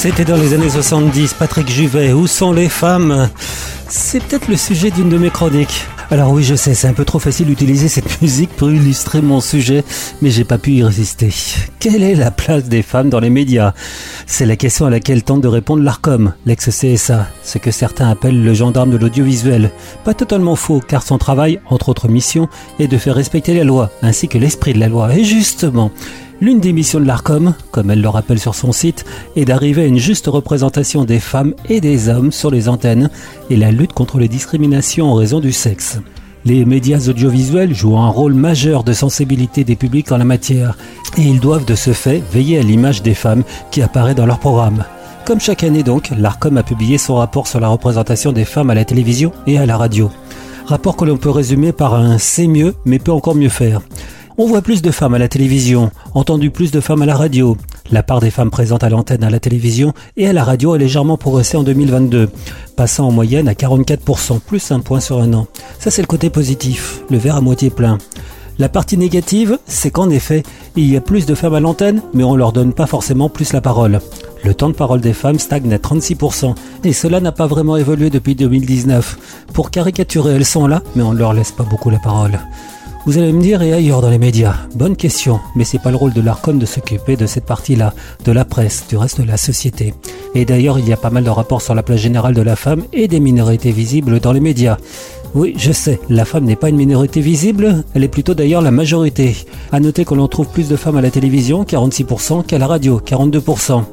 C'était 0.00 0.24
dans 0.24 0.36
les 0.36 0.54
années 0.54 0.70
70, 0.70 1.34
Patrick 1.34 1.68
Juvet, 1.68 2.12
Où 2.12 2.28
sont 2.28 2.52
les 2.52 2.68
femmes? 2.68 3.28
C'est 3.88 4.22
peut-être 4.22 4.46
le 4.46 4.56
sujet 4.56 4.92
d'une 4.92 5.08
de 5.08 5.18
mes 5.18 5.28
chroniques. 5.28 5.86
Alors 6.12 6.30
oui, 6.30 6.44
je 6.44 6.54
sais, 6.54 6.72
c'est 6.74 6.86
un 6.86 6.92
peu 6.92 7.04
trop 7.04 7.18
facile 7.18 7.46
d'utiliser 7.46 7.88
cette 7.88 8.22
musique 8.22 8.50
pour 8.50 8.70
illustrer 8.70 9.20
mon 9.22 9.40
sujet, 9.40 9.82
mais 10.22 10.30
j'ai 10.30 10.44
pas 10.44 10.56
pu 10.56 10.70
y 10.70 10.84
résister. 10.84 11.30
Quelle 11.80 12.04
est 12.04 12.14
la 12.14 12.30
place 12.30 12.66
des 12.66 12.82
femmes 12.82 13.10
dans 13.10 13.18
les 13.18 13.28
médias? 13.28 13.74
C'est 14.24 14.46
la 14.46 14.54
question 14.54 14.86
à 14.86 14.90
laquelle 14.90 15.24
tente 15.24 15.40
de 15.40 15.48
répondre 15.48 15.82
l'ARCOM, 15.82 16.32
l'ex-CSA, 16.46 17.26
ce 17.42 17.58
que 17.58 17.72
certains 17.72 18.08
appellent 18.08 18.44
le 18.44 18.54
gendarme 18.54 18.90
de 18.90 18.98
l'audiovisuel. 18.98 19.72
Pas 20.04 20.14
totalement 20.14 20.54
faux, 20.54 20.80
car 20.80 21.02
son 21.02 21.18
travail, 21.18 21.58
entre 21.66 21.88
autres 21.88 22.06
missions, 22.06 22.48
est 22.78 22.86
de 22.86 22.98
faire 22.98 23.16
respecter 23.16 23.52
la 23.52 23.64
loi, 23.64 23.90
ainsi 24.02 24.28
que 24.28 24.38
l'esprit 24.38 24.74
de 24.74 24.78
la 24.78 24.88
loi. 24.88 25.12
Et 25.16 25.24
justement, 25.24 25.90
L'une 26.40 26.60
des 26.60 26.72
missions 26.72 27.00
de 27.00 27.04
l'ARCOM, 27.04 27.54
comme 27.72 27.90
elle 27.90 28.00
le 28.00 28.08
rappelle 28.08 28.38
sur 28.38 28.54
son 28.54 28.70
site, 28.70 29.04
est 29.34 29.44
d'arriver 29.44 29.82
à 29.82 29.86
une 29.86 29.98
juste 29.98 30.28
représentation 30.28 31.04
des 31.04 31.18
femmes 31.18 31.52
et 31.68 31.80
des 31.80 32.08
hommes 32.08 32.30
sur 32.30 32.52
les 32.52 32.68
antennes 32.68 33.10
et 33.50 33.56
la 33.56 33.72
lutte 33.72 33.92
contre 33.92 34.18
les 34.18 34.28
discriminations 34.28 35.10
en 35.10 35.14
raison 35.14 35.40
du 35.40 35.50
sexe. 35.50 35.98
Les 36.44 36.64
médias 36.64 37.08
audiovisuels 37.08 37.74
jouent 37.74 37.98
un 37.98 38.08
rôle 38.08 38.34
majeur 38.34 38.84
de 38.84 38.92
sensibilité 38.92 39.64
des 39.64 39.74
publics 39.74 40.12
en 40.12 40.16
la 40.16 40.24
matière 40.24 40.78
et 41.16 41.22
ils 41.22 41.40
doivent 41.40 41.64
de 41.64 41.74
ce 41.74 41.92
fait 41.92 42.22
veiller 42.32 42.58
à 42.58 42.62
l'image 42.62 43.02
des 43.02 43.14
femmes 43.14 43.42
qui 43.72 43.82
apparaît 43.82 44.14
dans 44.14 44.26
leur 44.26 44.38
programme. 44.38 44.84
Comme 45.26 45.40
chaque 45.40 45.64
année 45.64 45.82
donc, 45.82 46.10
l'ARCOM 46.16 46.56
a 46.56 46.62
publié 46.62 46.98
son 46.98 47.16
rapport 47.16 47.48
sur 47.48 47.58
la 47.58 47.68
représentation 47.68 48.30
des 48.30 48.44
femmes 48.44 48.70
à 48.70 48.74
la 48.74 48.84
télévision 48.84 49.32
et 49.48 49.58
à 49.58 49.66
la 49.66 49.76
radio. 49.76 50.08
Rapport 50.66 50.96
que 50.96 51.04
l'on 51.04 51.16
peut 51.16 51.30
résumer 51.30 51.72
par 51.72 51.94
un 51.94 52.16
c'est 52.18 52.46
mieux 52.46 52.76
mais 52.84 53.00
peut 53.00 53.12
encore 53.12 53.34
mieux 53.34 53.48
faire. 53.48 53.80
On 54.40 54.46
voit 54.46 54.62
plus 54.62 54.82
de 54.82 54.92
femmes 54.92 55.14
à 55.14 55.18
la 55.18 55.26
télévision, 55.26 55.90
entendu 56.14 56.52
plus 56.52 56.70
de 56.70 56.78
femmes 56.78 57.02
à 57.02 57.06
la 57.06 57.16
radio. 57.16 57.56
La 57.90 58.04
part 58.04 58.20
des 58.20 58.30
femmes 58.30 58.52
présentes 58.52 58.84
à 58.84 58.88
l'antenne 58.88 59.24
à 59.24 59.30
la 59.30 59.40
télévision 59.40 59.94
et 60.16 60.28
à 60.28 60.32
la 60.32 60.44
radio 60.44 60.74
a 60.74 60.78
légèrement 60.78 61.16
progressé 61.16 61.56
en 61.56 61.64
2022, 61.64 62.30
passant 62.76 63.08
en 63.08 63.10
moyenne 63.10 63.48
à 63.48 63.54
44%, 63.54 64.38
plus 64.38 64.70
un 64.70 64.78
point 64.78 65.00
sur 65.00 65.18
un 65.18 65.34
an. 65.34 65.48
Ça 65.80 65.90
c'est 65.90 66.02
le 66.02 66.06
côté 66.06 66.30
positif, 66.30 67.02
le 67.10 67.18
verre 67.18 67.34
à 67.34 67.40
moitié 67.40 67.68
plein. 67.68 67.98
La 68.60 68.68
partie 68.68 68.96
négative, 68.96 69.58
c'est 69.66 69.90
qu'en 69.90 70.08
effet, 70.08 70.44
il 70.76 70.88
y 70.88 70.96
a 70.96 71.00
plus 71.00 71.26
de 71.26 71.34
femmes 71.34 71.54
à 71.54 71.60
l'antenne, 71.60 72.00
mais 72.14 72.22
on 72.22 72.36
leur 72.36 72.52
donne 72.52 72.74
pas 72.74 72.86
forcément 72.86 73.28
plus 73.28 73.52
la 73.52 73.60
parole. 73.60 74.00
Le 74.44 74.54
temps 74.54 74.68
de 74.68 74.74
parole 74.74 75.00
des 75.00 75.14
femmes 75.14 75.40
stagne 75.40 75.72
à 75.72 75.78
36%, 75.78 76.54
et 76.84 76.92
cela 76.92 77.18
n'a 77.18 77.32
pas 77.32 77.48
vraiment 77.48 77.76
évolué 77.76 78.08
depuis 78.08 78.36
2019. 78.36 79.46
Pour 79.52 79.72
caricaturer, 79.72 80.36
elles 80.36 80.44
sont 80.44 80.68
là, 80.68 80.84
mais 80.94 81.02
on 81.02 81.12
ne 81.12 81.18
leur 81.18 81.32
laisse 81.32 81.50
pas 81.50 81.64
beaucoup 81.64 81.90
la 81.90 81.98
parole. 81.98 82.38
Vous 83.08 83.16
allez 83.16 83.32
me 83.32 83.40
dire, 83.40 83.62
et 83.62 83.72
ailleurs 83.72 84.02
dans 84.02 84.10
les 84.10 84.18
médias 84.18 84.54
Bonne 84.74 84.94
question, 84.94 85.40
mais 85.56 85.64
c'est 85.64 85.78
pas 85.78 85.90
le 85.90 85.96
rôle 85.96 86.12
de 86.12 86.20
l'ARCOM 86.20 86.58
de 86.58 86.66
s'occuper 86.66 87.16
de 87.16 87.24
cette 87.24 87.46
partie-là, 87.46 87.94
de 88.26 88.32
la 88.32 88.44
presse, 88.44 88.84
du 88.86 88.98
reste 88.98 89.18
de 89.18 89.26
la 89.26 89.38
société. 89.38 89.94
Et 90.34 90.44
d'ailleurs, 90.44 90.78
il 90.78 90.86
y 90.86 90.92
a 90.92 90.98
pas 90.98 91.08
mal 91.08 91.24
de 91.24 91.30
rapports 91.30 91.62
sur 91.62 91.74
la 91.74 91.82
place 91.82 92.00
générale 92.00 92.34
de 92.34 92.42
la 92.42 92.54
femme 92.54 92.84
et 92.92 93.08
des 93.08 93.18
minorités 93.18 93.70
visibles 93.70 94.20
dans 94.20 94.34
les 94.34 94.40
médias. 94.40 94.76
Oui, 95.34 95.54
je 95.56 95.72
sais, 95.72 96.00
la 96.10 96.26
femme 96.26 96.44
n'est 96.44 96.54
pas 96.54 96.68
une 96.68 96.76
minorité 96.76 97.22
visible, 97.22 97.82
elle 97.94 98.04
est 98.04 98.08
plutôt 98.08 98.34
d'ailleurs 98.34 98.60
la 98.60 98.70
majorité. 98.70 99.34
À 99.72 99.80
noter 99.80 100.04
que 100.04 100.12
l'on 100.12 100.28
trouve 100.28 100.48
plus 100.48 100.68
de 100.68 100.76
femmes 100.76 100.98
à 100.98 101.02
la 101.02 101.10
télévision, 101.10 101.64
46%, 101.64 102.44
qu'à 102.44 102.58
la 102.58 102.66
radio, 102.66 103.00
42%. 103.02 103.84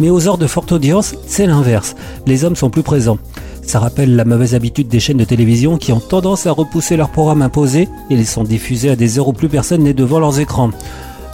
Mais 0.00 0.10
aux 0.10 0.26
heures 0.26 0.38
de 0.38 0.46
forte 0.48 0.72
audience, 0.72 1.14
c'est 1.28 1.46
l'inverse. 1.46 1.94
Les 2.26 2.44
hommes 2.44 2.56
sont 2.56 2.70
plus 2.70 2.82
présents. 2.82 3.18
Ça 3.66 3.80
rappelle 3.80 4.14
la 4.14 4.24
mauvaise 4.24 4.54
habitude 4.54 4.86
des 4.86 5.00
chaînes 5.00 5.16
de 5.16 5.24
télévision 5.24 5.76
qui 5.76 5.90
ont 5.90 5.98
tendance 5.98 6.46
à 6.46 6.52
repousser 6.52 6.96
leurs 6.96 7.10
programmes 7.10 7.42
imposés 7.42 7.88
et 8.10 8.16
les 8.16 8.24
sont 8.24 8.44
diffusés 8.44 8.90
à 8.90 8.96
des 8.96 9.18
heures 9.18 9.26
où 9.26 9.32
plus 9.32 9.48
personne 9.48 9.82
n'est 9.82 9.92
devant 9.92 10.20
leurs 10.20 10.38
écrans. 10.38 10.70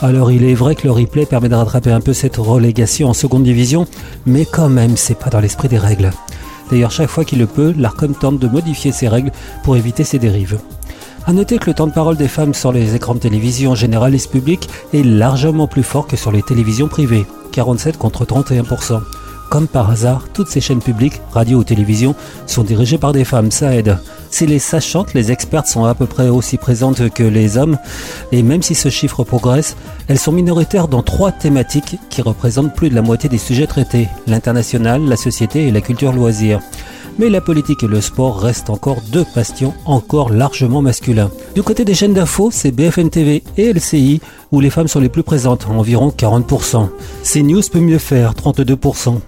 Alors 0.00 0.32
il 0.32 0.42
est 0.44 0.54
vrai 0.54 0.74
que 0.74 0.84
le 0.84 0.92
replay 0.92 1.26
permet 1.26 1.50
de 1.50 1.54
rattraper 1.54 1.92
un 1.92 2.00
peu 2.00 2.14
cette 2.14 2.38
relégation 2.38 3.10
en 3.10 3.12
seconde 3.12 3.44
division, 3.44 3.86
mais 4.24 4.46
quand 4.46 4.70
même 4.70 4.96
c'est 4.96 5.18
pas 5.18 5.28
dans 5.28 5.40
l'esprit 5.40 5.68
des 5.68 5.78
règles. 5.78 6.10
D'ailleurs 6.70 6.90
chaque 6.90 7.10
fois 7.10 7.26
qu'il 7.26 7.38
le 7.38 7.46
peut, 7.46 7.74
l'ARCOM 7.76 8.14
tente 8.14 8.38
de 8.38 8.48
modifier 8.48 8.92
ces 8.92 9.08
règles 9.08 9.30
pour 9.62 9.76
éviter 9.76 10.02
ces 10.02 10.18
dérives. 10.18 10.58
A 11.26 11.34
noter 11.34 11.58
que 11.58 11.66
le 11.66 11.74
temps 11.74 11.86
de 11.86 11.92
parole 11.92 12.16
des 12.16 12.28
femmes 12.28 12.54
sur 12.54 12.72
les 12.72 12.94
écrans 12.94 13.14
de 13.14 13.20
télévision 13.20 13.74
généralistes 13.74 14.30
publics 14.30 14.70
est 14.94 15.04
largement 15.04 15.66
plus 15.66 15.84
fort 15.84 16.06
que 16.06 16.16
sur 16.16 16.32
les 16.32 16.42
télévisions 16.42 16.88
privées, 16.88 17.26
47 17.52 17.98
contre 17.98 18.24
31%. 18.24 19.02
Comme 19.52 19.68
par 19.68 19.90
hasard, 19.90 20.28
toutes 20.32 20.48
ces 20.48 20.62
chaînes 20.62 20.80
publiques, 20.80 21.20
radio 21.30 21.58
ou 21.58 21.62
télévision, 21.62 22.14
sont 22.46 22.64
dirigées 22.64 22.96
par 22.96 23.12
des 23.12 23.26
femmes, 23.26 23.50
ça 23.50 23.76
aide. 23.76 23.98
Si 24.30 24.46
les 24.46 24.58
sachantes, 24.58 25.12
les 25.12 25.30
expertes 25.30 25.66
sont 25.66 25.84
à 25.84 25.94
peu 25.94 26.06
près 26.06 26.30
aussi 26.30 26.56
présentes 26.56 27.10
que 27.10 27.22
les 27.22 27.58
hommes, 27.58 27.76
et 28.32 28.42
même 28.42 28.62
si 28.62 28.74
ce 28.74 28.88
chiffre 28.88 29.24
progresse, 29.24 29.76
elles 30.08 30.18
sont 30.18 30.32
minoritaires 30.32 30.88
dans 30.88 31.02
trois 31.02 31.32
thématiques 31.32 31.98
qui 32.08 32.22
représentent 32.22 32.74
plus 32.74 32.88
de 32.88 32.94
la 32.94 33.02
moitié 33.02 33.28
des 33.28 33.36
sujets 33.36 33.66
traités, 33.66 34.08
l'international, 34.26 35.04
la 35.06 35.16
société 35.16 35.68
et 35.68 35.70
la 35.70 35.82
culture 35.82 36.14
loisir 36.14 36.58
mais 37.22 37.30
la 37.30 37.40
politique 37.40 37.84
et 37.84 37.86
le 37.86 38.00
sport 38.00 38.40
restent 38.40 38.68
encore 38.68 39.00
deux 39.12 39.24
bastions 39.32 39.74
encore 39.84 40.30
largement 40.30 40.82
masculins. 40.82 41.30
Du 41.54 41.62
côté 41.62 41.84
des 41.84 41.94
chaînes 41.94 42.14
d'infos, 42.14 42.50
c'est 42.50 42.72
BFM 42.72 43.10
TV 43.10 43.44
et 43.56 43.72
LCI 43.72 44.20
où 44.50 44.58
les 44.58 44.70
femmes 44.70 44.88
sont 44.88 44.98
les 44.98 45.08
plus 45.08 45.22
présentes, 45.22 45.68
environ 45.68 46.08
40%. 46.08 46.88
CNews 47.22 47.62
peut 47.70 47.78
mieux 47.78 47.98
faire, 47.98 48.32
32%. 48.32 49.20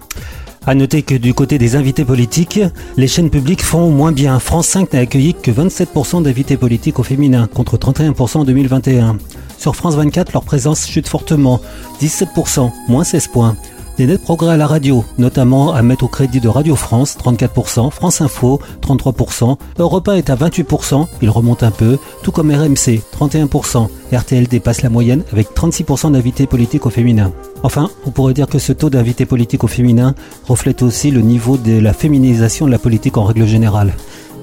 A 0.67 0.75
noter 0.75 1.03
que 1.03 1.15
du 1.15 1.33
côté 1.33 1.57
des 1.57 1.77
invités 1.77 2.03
politiques, 2.03 2.59
les 2.97 3.07
chaînes 3.07 3.29
publiques 3.29 3.63
font 3.63 3.89
moins 3.91 4.11
bien. 4.11 4.39
France 4.39 4.67
5 4.67 4.91
n'a 4.91 4.99
accueilli 4.99 5.33
que 5.33 5.51
27% 5.51 6.21
d'invités 6.21 6.57
politiques 6.57 6.99
au 6.99 7.03
féminin, 7.03 7.47
contre 7.47 7.77
31% 7.77 8.39
en 8.39 8.43
2021. 8.43 9.19
Sur 9.57 9.77
France 9.77 9.95
24, 9.95 10.33
leur 10.33 10.43
présence 10.43 10.85
chute 10.85 11.07
fortement, 11.07 11.61
17%, 12.01 12.71
moins 12.89 13.05
16 13.05 13.29
points. 13.29 13.55
Des 13.97 14.07
nets 14.07 14.21
progrès 14.21 14.51
à 14.51 14.57
la 14.57 14.67
radio, 14.67 15.05
notamment 15.17 15.73
à 15.73 15.81
mettre 15.81 16.03
au 16.03 16.07
crédit 16.09 16.41
de 16.41 16.49
Radio 16.49 16.75
France, 16.75 17.17
34%, 17.17 17.91
France 17.91 18.19
Info, 18.19 18.59
33%, 18.81 19.55
Europe 19.79 20.09
1 20.09 20.15
est 20.15 20.29
à 20.29 20.35
28%, 20.35 21.07
il 21.21 21.29
remonte 21.29 21.63
un 21.63 21.71
peu, 21.71 21.97
tout 22.21 22.33
comme 22.33 22.51
RMC, 22.51 22.99
31%, 23.17 23.87
RTL 24.11 24.47
dépasse 24.49 24.81
la 24.81 24.89
moyenne 24.89 25.23
avec 25.31 25.47
36% 25.55 26.11
d'invités 26.11 26.45
politiques 26.45 26.85
au 26.85 26.89
féminin. 26.89 27.31
Enfin, 27.63 27.89
on 28.05 28.11
pourrait 28.11 28.33
dire 28.33 28.47
que 28.47 28.59
ce 28.59 28.73
taux 28.73 28.89
d'invités 28.89 29.25
politiques 29.25 29.63
au 29.63 29.67
féminin 29.67 30.13
reflète 30.45 30.81
aussi 30.81 31.09
le 31.09 31.21
niveau 31.21 31.55
de 31.55 31.79
la 31.79 31.93
féminisation 31.93 32.65
de 32.65 32.71
la 32.71 32.79
politique 32.79 33.15
en 33.15 33.23
règle 33.23 33.47
générale. 33.47 33.93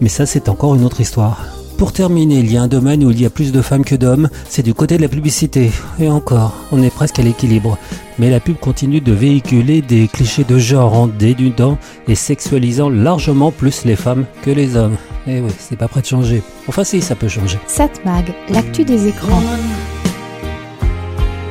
Mais 0.01 0.09
ça, 0.09 0.25
c'est 0.25 0.49
encore 0.49 0.75
une 0.75 0.85
autre 0.85 1.03
histoire. 1.03 1.39
Pour 1.83 1.93
terminer, 1.93 2.39
il 2.39 2.53
y 2.53 2.57
a 2.57 2.63
un 2.63 2.69
domaine 2.69 3.03
où 3.03 3.11
il 3.11 3.21
y 3.21 3.27
a 3.27 3.29
plus 3.31 3.51
de 3.51 3.61
femmes 3.61 3.85
que 3.85 3.97
d'hommes, 3.97 4.29
c'est 4.49 4.63
du 4.63 4.73
côté 4.73 4.99
de 4.99 5.03
la 5.03 5.09
publicité. 5.09 5.73
Et 5.99 6.09
encore, 6.09 6.55
on 6.71 6.81
est 6.81 6.95
presque 6.95 7.19
à 7.19 7.23
l'équilibre. 7.23 7.77
Mais 8.21 8.31
la 8.31 8.39
pub 8.39 8.57
continue 8.57 9.01
de 9.01 9.13
véhiculer 9.13 9.83
des 9.83 10.07
clichés 10.07 10.45
de 10.45 10.59
genre 10.59 10.95
en 10.95 11.09
dénudant 11.09 11.79
et 12.07 12.15
sexualisant 12.15 12.89
largement 12.89 13.51
plus 13.51 13.85
les 13.85 13.97
femmes 13.97 14.27
que 14.43 14.53
les 14.53 14.77
hommes. 14.77 14.95
Et 15.27 15.41
oui, 15.41 15.51
c'est 15.59 15.75
pas 15.75 15.89
prêt 15.89 16.03
de 16.03 16.07
changer. 16.07 16.45
Enfin 16.69 16.85
si, 16.85 17.01
ça 17.01 17.17
peut 17.17 17.27
changer. 17.27 17.59
Satmag, 17.67 18.33
l'actu 18.49 18.85
des 18.85 19.09
écrans. 19.09 19.43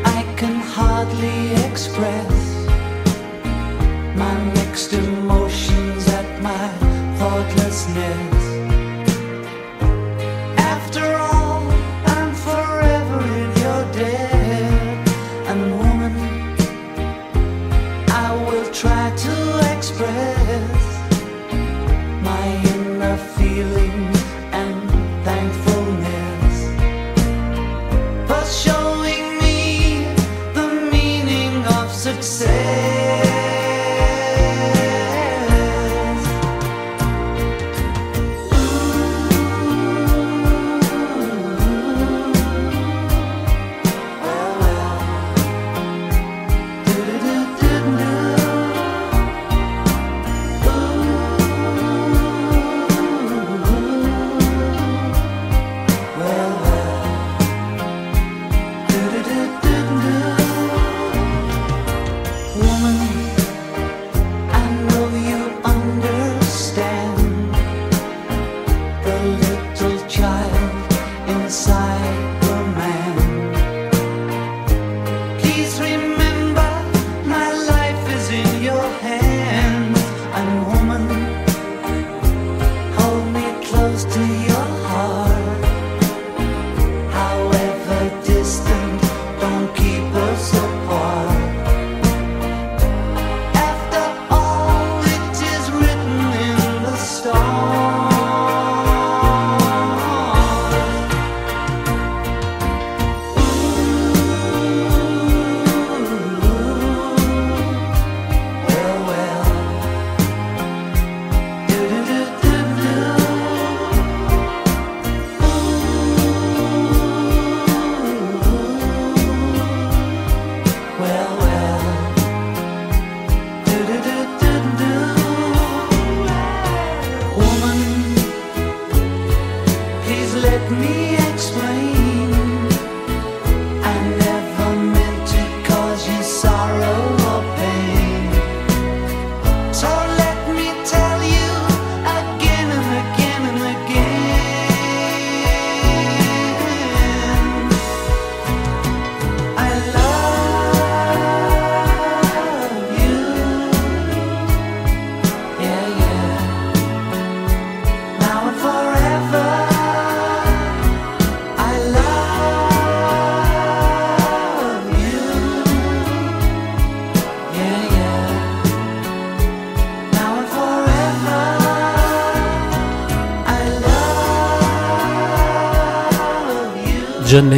I 0.05 0.23
can 0.37 0.61
hardly 0.77 1.50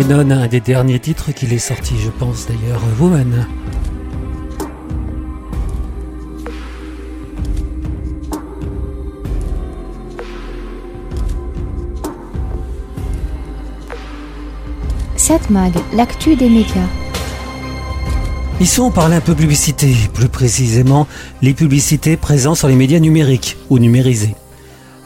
Lennon, 0.08 0.32
un 0.32 0.48
des 0.48 0.60
derniers 0.60 1.00
titres 1.00 1.32
qu'il 1.32 1.54
est 1.54 1.60
sorti, 1.60 1.94
je 1.98 2.10
pense 2.10 2.48
d'ailleurs, 2.48 2.82
Woman. 3.00 3.48
Cette 15.16 15.50
mag, 15.50 15.72
l'actu 15.94 16.36
des 16.36 16.50
médias. 16.50 16.66
Ici, 18.60 18.82
on 18.82 18.92
parle 18.92 19.14
un 19.14 19.22
peu 19.22 19.36
publicité, 19.36 19.96
plus 20.14 20.28
précisément 20.28 21.08
les 21.42 21.54
publicités 21.54 22.18
présentes 22.18 22.58
sur 22.58 22.68
les 22.68 22.76
médias 22.76 23.00
numériques 23.00 23.58
ou 23.70 23.80
numérisés. 23.80 24.36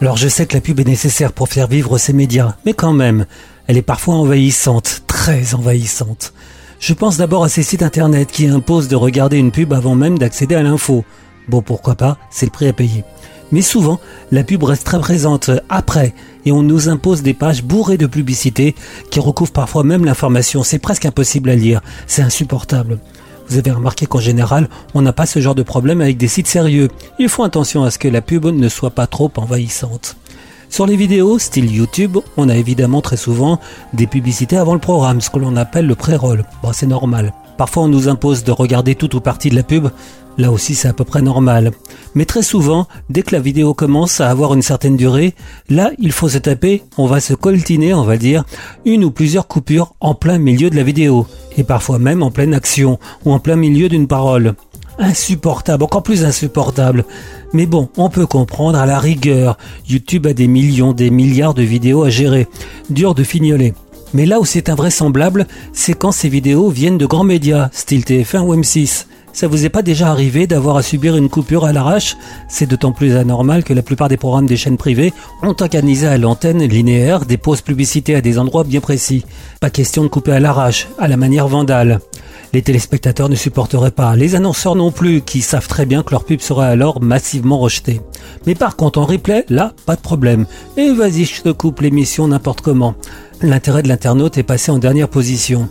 Alors 0.01 0.17
je 0.17 0.27
sais 0.27 0.45
que 0.45 0.53
la 0.53 0.61
pub 0.61 0.79
est 0.79 0.87
nécessaire 0.87 1.33
pour 1.33 1.49
faire 1.49 1.67
vivre 1.67 1.97
ces 1.97 2.13
médias, 2.13 2.55
mais 2.65 2.73
quand 2.73 2.93
même, 2.93 3.25
elle 3.67 3.77
est 3.77 3.81
parfois 3.81 4.15
envahissante, 4.15 5.03
très 5.07 5.53
envahissante. 5.53 6.33
Je 6.79 6.93
pense 6.93 7.17
d'abord 7.17 7.43
à 7.43 7.49
ces 7.49 7.63
sites 7.63 7.83
internet 7.83 8.31
qui 8.31 8.47
imposent 8.47 8.87
de 8.87 8.95
regarder 8.95 9.37
une 9.37 9.51
pub 9.51 9.73
avant 9.73 9.95
même 9.95 10.17
d'accéder 10.17 10.55
à 10.55 10.63
l'info. 10.63 11.03
Bon, 11.47 11.61
pourquoi 11.61 11.95
pas, 11.95 12.17
c'est 12.29 12.45
le 12.45 12.51
prix 12.51 12.67
à 12.67 12.73
payer. 12.73 13.03
Mais 13.51 13.61
souvent, 13.61 13.99
la 14.31 14.43
pub 14.43 14.63
reste 14.63 14.85
très 14.85 14.99
présente 14.99 15.49
après 15.69 16.13
et 16.45 16.51
on 16.51 16.63
nous 16.63 16.89
impose 16.89 17.23
des 17.23 17.33
pages 17.33 17.63
bourrées 17.63 17.97
de 17.97 18.05
publicités 18.05 18.75
qui 19.09 19.19
recouvrent 19.19 19.53
parfois 19.53 19.83
même 19.83 20.05
l'information. 20.05 20.63
C'est 20.63 20.79
presque 20.79 21.05
impossible 21.05 21.49
à 21.49 21.55
lire, 21.55 21.81
c'est 22.07 22.21
insupportable. 22.21 22.99
Vous 23.49 23.57
avez 23.57 23.71
remarqué 23.71 24.05
qu'en 24.05 24.19
général, 24.19 24.67
on 24.93 25.01
n'a 25.01 25.13
pas 25.13 25.25
ce 25.25 25.39
genre 25.39 25.55
de 25.55 25.63
problème 25.63 26.01
avec 26.01 26.17
des 26.17 26.27
sites 26.27 26.47
sérieux. 26.47 26.89
Il 27.17 27.29
faut 27.29 27.43
attention 27.43 27.83
à 27.83 27.91
ce 27.91 27.97
que 27.97 28.09
la 28.09 28.21
pub 28.21 28.45
ne 28.45 28.69
soit 28.69 28.91
pas 28.91 29.07
trop 29.07 29.31
envahissante. 29.37 30.17
Sur 30.69 30.85
les 30.85 30.95
vidéos, 30.95 31.39
style 31.39 31.73
YouTube, 31.73 32.17
on 32.35 32.49
a 32.49 32.55
évidemment 32.55 33.01
très 33.01 33.17
souvent 33.17 33.59
des 33.93 34.05
publicités 34.05 34.57
avant 34.57 34.73
le 34.73 34.79
programme, 34.79 35.21
ce 35.21 35.29
que 35.29 35.39
l'on 35.39 35.55
appelle 35.55 35.87
le 35.87 35.95
pré-roll. 35.95 36.43
Bon, 36.61 36.71
c'est 36.73 36.85
normal. 36.85 37.33
Parfois, 37.57 37.83
on 37.83 37.87
nous 37.87 38.07
impose 38.07 38.43
de 38.43 38.51
regarder 38.51 38.93
toute 38.93 39.15
ou 39.15 39.21
partie 39.21 39.49
de 39.49 39.55
la 39.55 39.63
pub. 39.63 39.89
Là 40.37 40.51
aussi, 40.51 40.75
c'est 40.75 40.87
à 40.87 40.93
peu 40.93 41.03
près 41.03 41.23
normal. 41.23 41.71
Mais 42.13 42.25
très 42.25 42.43
souvent, 42.43 42.87
dès 43.09 43.23
que 43.23 43.33
la 43.33 43.41
vidéo 43.41 43.73
commence 43.73 44.21
à 44.21 44.29
avoir 44.29 44.53
une 44.53 44.61
certaine 44.61 44.95
durée, 44.95 45.33
là, 45.67 45.89
il 45.97 46.11
faut 46.11 46.29
se 46.29 46.37
taper, 46.37 46.83
on 46.97 47.07
va 47.07 47.19
se 47.19 47.33
coltiner, 47.33 47.95
on 47.95 48.03
va 48.03 48.17
dire, 48.17 48.43
une 48.85 49.03
ou 49.03 49.09
plusieurs 49.09 49.47
coupures 49.47 49.95
en 49.99 50.13
plein 50.13 50.37
milieu 50.37 50.69
de 50.69 50.75
la 50.75 50.83
vidéo. 50.83 51.25
Et 51.57 51.63
parfois 51.63 51.97
même 51.97 52.21
en 52.21 52.29
pleine 52.29 52.53
action, 52.53 52.99
ou 53.25 53.31
en 53.31 53.39
plein 53.39 53.55
milieu 53.55 53.89
d'une 53.89 54.07
parole. 54.07 54.53
Insupportable, 54.99 55.83
encore 55.83 56.03
plus 56.03 56.23
insupportable. 56.23 57.05
Mais 57.53 57.65
bon, 57.65 57.89
on 57.97 58.09
peut 58.09 58.25
comprendre 58.25 58.77
à 58.77 58.85
la 58.85 58.99
rigueur. 58.99 59.57
YouTube 59.87 60.27
a 60.27 60.33
des 60.33 60.47
millions, 60.47 60.93
des 60.93 61.09
milliards 61.09 61.53
de 61.53 61.63
vidéos 61.63 62.03
à 62.03 62.09
gérer. 62.09 62.47
Dur 62.89 63.15
de 63.15 63.23
fignoler. 63.23 63.73
Mais 64.13 64.25
là 64.25 64.39
où 64.39 64.45
c'est 64.45 64.69
invraisemblable, 64.69 65.47
c'est 65.73 65.93
quand 65.93 66.11
ces 66.11 66.29
vidéos 66.29 66.69
viennent 66.69 66.97
de 66.97 67.05
grands 67.05 67.23
médias, 67.23 67.69
style 67.73 68.03
TF1 68.03 68.39
ou 68.39 68.55
M6. 68.55 69.05
Ça 69.37 69.47
vous 69.47 69.65
est 69.65 69.69
pas 69.69 69.83
déjà 69.83 70.09
arrivé 70.09 70.47
d'avoir 70.47 70.77
à 70.77 70.81
subir 70.81 71.15
une 71.15 71.29
coupure 71.29 71.65
à 71.65 71.71
l'arrache? 71.71 72.17
C'est 72.47 72.65
d'autant 72.65 72.91
plus 72.91 73.15
anormal 73.15 73.63
que 73.63 73.71
la 73.71 73.83
plupart 73.83 74.09
des 74.09 74.17
programmes 74.17 74.47
des 74.47 74.57
chaînes 74.57 74.77
privées 74.77 75.13
ont 75.43 75.55
organisé 75.59 76.07
à 76.07 76.17
l'antenne 76.17 76.63
linéaire 76.63 77.23
des 77.23 77.37
pauses 77.37 77.61
publicité 77.61 78.15
à 78.15 78.21
des 78.21 78.39
endroits 78.39 78.63
bien 78.63 78.81
précis. 78.81 79.25
Pas 79.61 79.69
question 79.69 80.01
de 80.01 80.07
couper 80.07 80.31
à 80.31 80.39
l'arrache, 80.39 80.87
à 80.97 81.07
la 81.07 81.17
manière 81.17 81.47
vandale. 81.47 81.99
Les 82.51 82.63
téléspectateurs 82.63 83.29
ne 83.29 83.35
supporteraient 83.35 83.91
pas, 83.91 84.15
les 84.15 84.33
annonceurs 84.33 84.75
non 84.75 84.89
plus, 84.89 85.21
qui 85.21 85.41
savent 85.41 85.67
très 85.67 85.85
bien 85.85 86.01
que 86.01 86.11
leur 86.11 86.25
pub 86.25 86.41
sera 86.41 86.65
alors 86.65 87.03
massivement 87.03 87.59
rejetée. 87.59 88.01
Mais 88.47 88.55
par 88.55 88.75
contre 88.75 88.97
en 88.97 89.05
replay, 89.05 89.45
là, 89.49 89.73
pas 89.85 89.95
de 89.95 90.01
problème. 90.01 90.47
Et 90.77 90.91
vas-y, 90.93 91.25
je 91.25 91.43
te 91.43 91.49
coupe 91.49 91.81
l'émission 91.81 92.27
n'importe 92.27 92.61
comment. 92.61 92.95
L'intérêt 93.41 93.83
de 93.83 93.87
l'internaute 93.87 94.37
est 94.39 94.43
passé 94.43 94.71
en 94.71 94.79
dernière 94.79 95.09
position. 95.09 95.69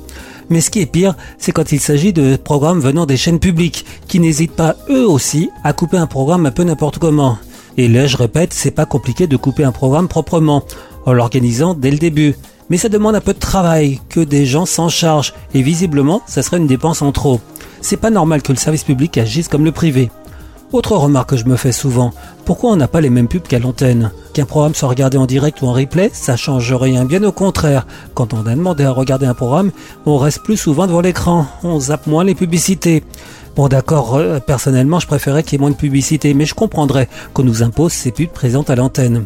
Mais 0.51 0.61
ce 0.61 0.71
qui 0.71 0.81
est 0.81 0.87
pire, 0.87 1.17
c'est 1.39 1.51
quand 1.51 1.73
il 1.73 1.81
s'agit 1.81 2.13
de 2.13 2.37
programmes 2.37 2.79
venant 2.79 3.07
des 3.07 3.17
chaînes 3.17 3.41
publiques, 3.41 3.85
qui 4.07 4.21
n'hésitent 4.21 4.55
pas 4.55 4.77
eux 4.89 5.09
aussi 5.09 5.51
à 5.65 5.73
couper 5.73 5.97
un 5.97 6.07
programme 6.07 6.47
un 6.47 6.53
peu 6.53 6.63
n'importe 6.63 6.99
comment. 6.99 7.39
Et 7.77 7.89
là, 7.89 8.07
je 8.07 8.17
répète, 8.17 8.53
c'est 8.53 8.71
pas 8.71 8.87
compliqué 8.87 9.27
de 9.27 9.37
couper 9.37 9.65
un 9.65 9.73
programme 9.73 10.07
proprement, 10.07 10.63
en 11.07 11.13
l'organisant 11.13 11.75
dès 11.75 11.91
le 11.91 11.99
début. 11.99 12.37
Mais 12.71 12.77
ça 12.77 12.89
demande 12.89 13.17
un 13.17 13.21
peu 13.21 13.35
de 13.35 13.39
travail, 13.41 14.01
que 14.09 14.21
des 14.21 14.47
gens 14.47 14.67
s'en 14.67 14.89
chargent, 14.89 15.35
et 15.53 15.63
visiblement, 15.63 16.23
ça 16.29 16.43
serait 16.43 16.59
une 16.59 16.69
dépense 16.69 17.03
en 17.03 17.11
trop. 17.11 17.41
C'est 17.81 17.97
pas 17.97 18.11
normal 18.11 18.43
que 18.43 18.53
le 18.53 18.59
service 18.59 18.85
public 18.85 19.19
agisse 19.19 19.49
comme 19.49 19.65
le 19.65 19.73
privé. 19.73 20.11
Autre 20.77 20.95
remarque 20.95 21.31
que 21.31 21.37
je 21.39 21.47
me 21.47 21.57
fais 21.57 21.73
souvent, 21.73 22.13
pourquoi 22.45 22.71
on 22.71 22.77
n'a 22.77 22.87
pas 22.87 23.01
les 23.01 23.09
mêmes 23.09 23.29
pubs 23.29 23.41
qu'à 23.41 23.59
l'antenne? 23.59 24.11
Qu'un 24.35 24.45
programme 24.45 24.75
soit 24.75 24.91
regardé 24.91 25.17
en 25.17 25.25
direct 25.25 25.63
ou 25.63 25.69
en 25.69 25.73
replay, 25.73 26.11
ça 26.13 26.37
change 26.37 26.71
rien, 26.75 27.07
bien 27.07 27.25
au 27.25 27.33
contraire. 27.33 27.87
Quand 28.13 28.35
on 28.35 28.45
a 28.45 28.55
demandé 28.55 28.85
à 28.85 28.91
regarder 28.91 29.25
un 29.25 29.33
programme, 29.33 29.71
on 30.05 30.19
reste 30.19 30.43
plus 30.43 30.59
souvent 30.59 30.87
devant 30.87 31.01
l'écran, 31.01 31.47
on 31.63 31.81
zappe 31.81 32.07
moins 32.07 32.25
les 32.25 32.35
publicités. 32.35 33.03
Bon 33.57 33.69
d'accord, 33.69 34.17
euh, 34.17 34.39
personnellement 34.39 35.01
je 35.01 35.07
préférais 35.07 35.43
qu'il 35.43 35.55
y 35.55 35.57
ait 35.57 35.61
moins 35.63 35.71
de 35.71 35.77
publicité, 35.77 36.35
mais 36.35 36.45
je 36.45 36.53
comprendrais 36.53 37.09
qu'on 37.33 37.45
nous 37.45 37.63
impose 37.63 37.93
ces 37.93 38.13
pubs 38.13 38.29
présentes 38.29 38.69
à 38.69 38.77
l'antenne. 38.77 39.25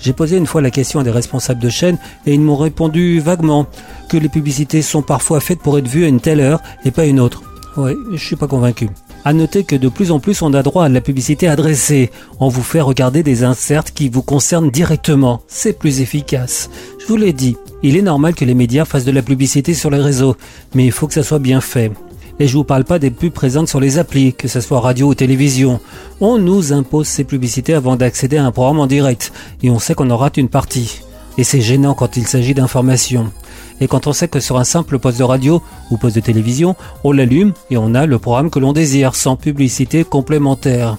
J'ai 0.00 0.12
posé 0.12 0.36
une 0.36 0.46
fois 0.46 0.62
la 0.62 0.72
question 0.72 0.98
à 0.98 1.04
des 1.04 1.12
responsables 1.12 1.62
de 1.62 1.68
chaîne 1.68 1.98
et 2.26 2.34
ils 2.34 2.40
m'ont 2.40 2.56
répondu 2.56 3.20
vaguement 3.20 3.66
que 4.08 4.16
les 4.16 4.28
publicités 4.28 4.82
sont 4.82 5.02
parfois 5.02 5.38
faites 5.38 5.60
pour 5.60 5.78
être 5.78 5.86
vues 5.86 6.06
à 6.06 6.08
une 6.08 6.20
telle 6.20 6.40
heure 6.40 6.60
et 6.84 6.90
pas 6.90 7.04
une 7.04 7.20
autre. 7.20 7.44
Ouais, 7.76 7.94
je 8.10 8.24
suis 8.24 8.34
pas 8.34 8.48
convaincu. 8.48 8.88
À 9.24 9.32
noter 9.32 9.64
que 9.64 9.76
de 9.76 9.88
plus 9.88 10.10
en 10.10 10.20
plus 10.20 10.42
on 10.42 10.54
a 10.54 10.62
droit 10.62 10.84
à 10.84 10.88
la 10.88 11.00
publicité 11.00 11.48
adressée. 11.48 12.10
On 12.40 12.48
vous 12.48 12.62
fait 12.62 12.80
regarder 12.80 13.22
des 13.22 13.44
inserts 13.44 13.84
qui 13.84 14.08
vous 14.08 14.22
concernent 14.22 14.70
directement. 14.70 15.42
C'est 15.48 15.78
plus 15.78 16.00
efficace. 16.00 16.70
Je 17.00 17.06
vous 17.06 17.16
l'ai 17.16 17.32
dit, 17.32 17.56
il 17.82 17.96
est 17.96 18.02
normal 18.02 18.34
que 18.34 18.44
les 18.44 18.54
médias 18.54 18.84
fassent 18.84 19.04
de 19.04 19.10
la 19.10 19.22
publicité 19.22 19.74
sur 19.74 19.90
les 19.90 20.00
réseaux, 20.00 20.36
mais 20.74 20.84
il 20.86 20.92
faut 20.92 21.06
que 21.06 21.14
ça 21.14 21.22
soit 21.22 21.38
bien 21.38 21.60
fait. 21.60 21.92
Et 22.40 22.46
je 22.46 22.56
vous 22.56 22.64
parle 22.64 22.84
pas 22.84 23.00
des 23.00 23.10
pubs 23.10 23.32
présentes 23.32 23.68
sur 23.68 23.80
les 23.80 23.98
applis, 23.98 24.32
que 24.32 24.46
ce 24.46 24.60
soit 24.60 24.80
radio 24.80 25.08
ou 25.08 25.14
télévision. 25.14 25.80
On 26.20 26.38
nous 26.38 26.72
impose 26.72 27.08
ces 27.08 27.24
publicités 27.24 27.74
avant 27.74 27.96
d'accéder 27.96 28.36
à 28.36 28.44
un 28.44 28.52
programme 28.52 28.78
en 28.78 28.86
direct, 28.86 29.32
et 29.62 29.70
on 29.70 29.80
sait 29.80 29.94
qu'on 29.94 30.10
en 30.10 30.16
rate 30.16 30.36
une 30.36 30.48
partie. 30.48 31.00
Et 31.36 31.44
c'est 31.44 31.60
gênant 31.60 31.94
quand 31.94 32.16
il 32.16 32.26
s'agit 32.26 32.54
d'informations. 32.54 33.32
Et 33.80 33.88
quand 33.88 34.06
on 34.06 34.12
sait 34.12 34.28
que 34.28 34.40
sur 34.40 34.58
un 34.58 34.64
simple 34.64 34.98
poste 34.98 35.18
de 35.18 35.24
radio 35.24 35.62
ou 35.90 35.96
poste 35.96 36.16
de 36.16 36.20
télévision, 36.20 36.74
on 37.04 37.12
l'allume 37.12 37.52
et 37.70 37.76
on 37.76 37.94
a 37.94 38.06
le 38.06 38.18
programme 38.18 38.50
que 38.50 38.58
l'on 38.58 38.72
désire, 38.72 39.14
sans 39.14 39.36
publicité 39.36 40.04
complémentaire. 40.04 40.96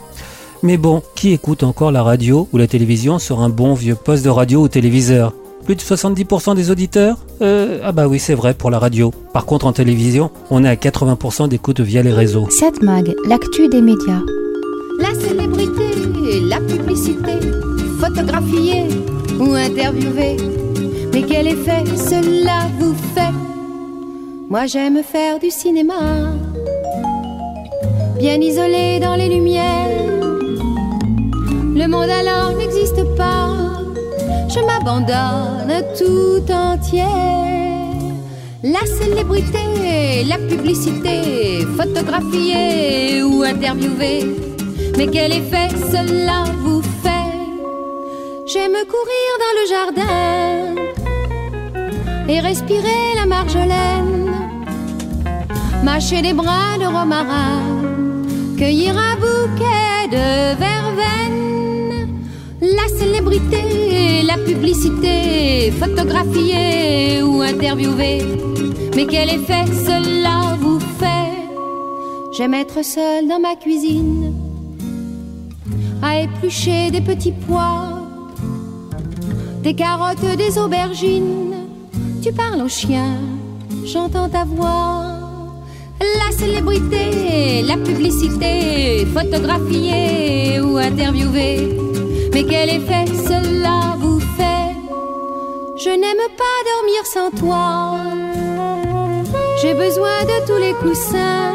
Mais 0.63 0.77
bon, 0.77 1.01
qui 1.15 1.31
écoute 1.31 1.63
encore 1.63 1.91
la 1.91 2.03
radio 2.03 2.47
ou 2.51 2.57
la 2.57 2.67
télévision 2.67 3.17
sur 3.19 3.39
un 3.41 3.49
bon 3.49 3.73
vieux 3.73 3.95
poste 3.95 4.25
de 4.25 4.29
radio 4.29 4.61
ou 4.61 4.67
téléviseur? 4.67 5.33
Plus 5.65 5.75
de 5.75 5.81
70% 5.81 6.55
des 6.55 6.71
auditeurs? 6.71 7.17
Euh, 7.41 7.79
Ah 7.83 7.91
bah 7.91 8.07
oui, 8.07 8.19
c'est 8.19 8.33
vrai 8.33 8.53
pour 8.53 8.69
la 8.71 8.79
radio. 8.79 9.11
Par 9.33 9.45
contre, 9.45 9.67
en 9.67 9.73
télévision, 9.73 10.31
on 10.49 10.63
est 10.63 10.69
à 10.69 10.75
80% 10.75 11.47
d'écoute 11.47 11.79
via 11.79 12.01
les 12.01 12.11
réseaux. 12.13 12.47
Cette 12.49 12.81
mag, 12.81 13.13
l'actu 13.25 13.67
des 13.69 13.81
médias. 13.81 14.21
La 14.99 15.13
célébrité, 15.15 16.41
la 16.47 16.59
publicité, 16.59 17.39
photographiée 17.99 18.87
ou 19.39 19.53
interviewée. 19.53 20.37
Mais 21.13 21.23
quel 21.23 21.47
effet 21.47 21.83
cela 21.95 22.67
vous 22.79 22.93
fait? 23.13 23.33
Moi 24.49 24.65
j'aime 24.65 25.03
faire 25.03 25.39
du 25.39 25.51
cinéma, 25.51 26.33
bien 28.17 28.39
isolé 28.41 28.99
dans 28.99 29.15
les 29.15 29.29
lumières. 29.29 30.07
Le 31.75 31.87
monde 31.87 32.09
alors 32.09 32.53
n'existe 32.57 33.03
pas, 33.15 33.49
je 34.49 34.59
m'abandonne 34.59 35.83
tout 35.97 36.51
entière. 36.51 37.05
La 38.63 38.85
célébrité, 38.85 40.25
la 40.27 40.37
publicité, 40.37 41.65
photographiée 41.77 43.23
ou 43.23 43.43
interviewée. 43.43 44.25
Mais 44.97 45.07
quel 45.07 45.31
effet 45.31 45.69
cela 45.91 46.43
vous 46.63 46.81
fait? 46.81 47.29
J'aime 48.47 48.73
courir 48.93 49.31
dans 49.43 49.53
le 49.59 49.67
jardin 49.69 50.68
et 52.29 52.39
respirer 52.39 53.15
la 53.15 53.25
marjolaine. 53.25 54.31
Mâcher 55.83 56.21
des 56.21 56.33
bras 56.33 56.77
de 56.79 56.85
romarin, 56.85 57.63
cueillir 58.57 58.95
un 58.97 59.15
bouquet 59.15 60.07
de 60.11 60.55
verveine. 60.65 62.19
La 62.61 62.87
célébrité, 62.99 64.21
la 64.23 64.37
publicité, 64.37 65.71
photographier 65.71 67.23
ou 67.23 67.41
interviewer. 67.41 68.21
Mais 68.95 69.07
quel 69.07 69.29
effet 69.29 69.65
cela 69.87 70.55
vous 70.59 70.79
fait? 70.79 71.31
J'aime 72.37 72.53
être 72.53 72.83
seule 72.83 73.27
dans 73.27 73.39
ma 73.39 73.55
cuisine, 73.55 74.33
à 76.03 76.21
éplucher 76.21 76.91
des 76.91 77.01
petits 77.01 77.33
pois, 77.47 77.89
des 79.63 79.73
carottes, 79.73 80.37
des 80.37 80.59
aubergines. 80.59 81.48
Tu 82.21 82.33
parles 82.33 82.61
au 82.61 82.67
chien, 82.67 83.15
j'entends 83.85 84.27
ta 84.27 84.43
voix. 84.43 85.05
La 86.01 86.31
célébrité, 86.37 87.61
la 87.61 87.77
publicité, 87.77 89.05
photographier 89.05 90.59
ou 90.59 90.77
interviewer. 90.77 91.77
Mais 92.33 92.43
quel 92.43 92.69
effet 92.71 93.05
cela 93.07 93.95
vous 93.99 94.19
fait? 94.19 94.75
Je 95.77 95.89
n'aime 95.89 96.25
pas 96.43 96.57
dormir 96.71 97.05
sans 97.05 97.31
toi. 97.39 97.99
J'ai 99.61 99.73
besoin 99.73 100.23
de 100.23 100.45
tous 100.45 100.59
les 100.59 100.73
coussins. 100.73 101.53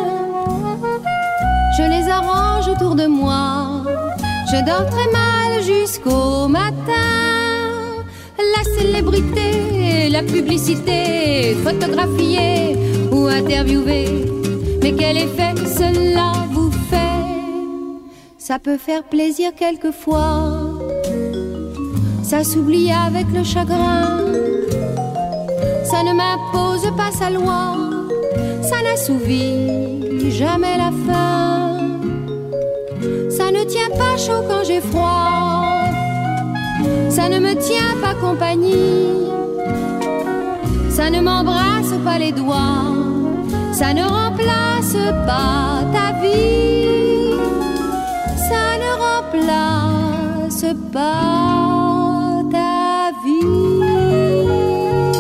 Je 1.77 1.83
les 1.83 2.09
arrange 2.09 2.69
autour 2.69 2.95
de 2.95 3.07
moi. 3.07 3.83
Je 4.51 4.65
dors 4.65 4.87
très 4.89 5.11
mal 5.13 5.63
jusqu'au 5.63 6.49
matin. 6.49 7.34
La 8.39 8.65
célébrité, 8.65 10.09
la 10.11 10.23
publicité, 10.23 11.55
photographier 11.63 12.77
ou 13.13 13.27
interviewer. 13.27 14.07
Mais 14.83 14.93
quel 14.93 15.17
effet 15.19 15.55
cela 15.67 16.33
vous 16.53 16.71
fait? 16.91 17.23
Ça 18.39 18.59
peut 18.59 18.77
faire 18.77 19.05
plaisir 19.05 19.53
quelquefois. 19.57 20.81
Ça 22.23 22.43
s'oublie 22.43 22.91
avec 22.91 23.27
le 23.33 23.45
chagrin. 23.45 24.19
Ça 25.85 26.03
ne 26.03 26.13
m'impose 26.13 26.91
pas 26.97 27.13
sa 27.13 27.31
loi. 27.31 27.77
Ça 28.63 28.83
n'assouvit 28.83 30.31
jamais 30.31 30.77
la 30.77 30.91
faim. 31.07 31.79
Ça 33.31 33.53
ne 33.53 33.65
tient 33.65 33.91
pas 33.91 34.17
chaud 34.17 34.43
quand 34.49 34.65
j'ai 34.65 34.81
froid. 34.81 35.74
Ça 37.15 37.29
ne 37.29 37.39
me 37.39 37.55
tient 37.55 37.97
pas 38.03 38.15
compagnie. 38.15 39.23
Ça 40.91 41.11
ne 41.11 41.21
m'embrasse 41.21 41.95
pas 42.05 42.19
les 42.19 42.33
doigts. 42.33 42.83
Ça 43.73 43.95
ne 43.95 44.03
remplace 44.03 44.97
pas 45.25 45.85
ta 45.93 46.21
vie. 46.21 47.31
Ça 48.49 48.65
ne 48.83 48.91
remplace 49.07 50.67
pas 50.93 52.43
ta 52.51 53.13
vie. 53.25 53.47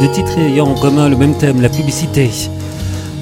Deux 0.00 0.10
titres 0.12 0.36
ayant 0.38 0.66
en 0.66 0.74
commun 0.74 1.08
le 1.08 1.16
même 1.16 1.38
thème, 1.38 1.62
la 1.62 1.68
publicité. 1.68 2.28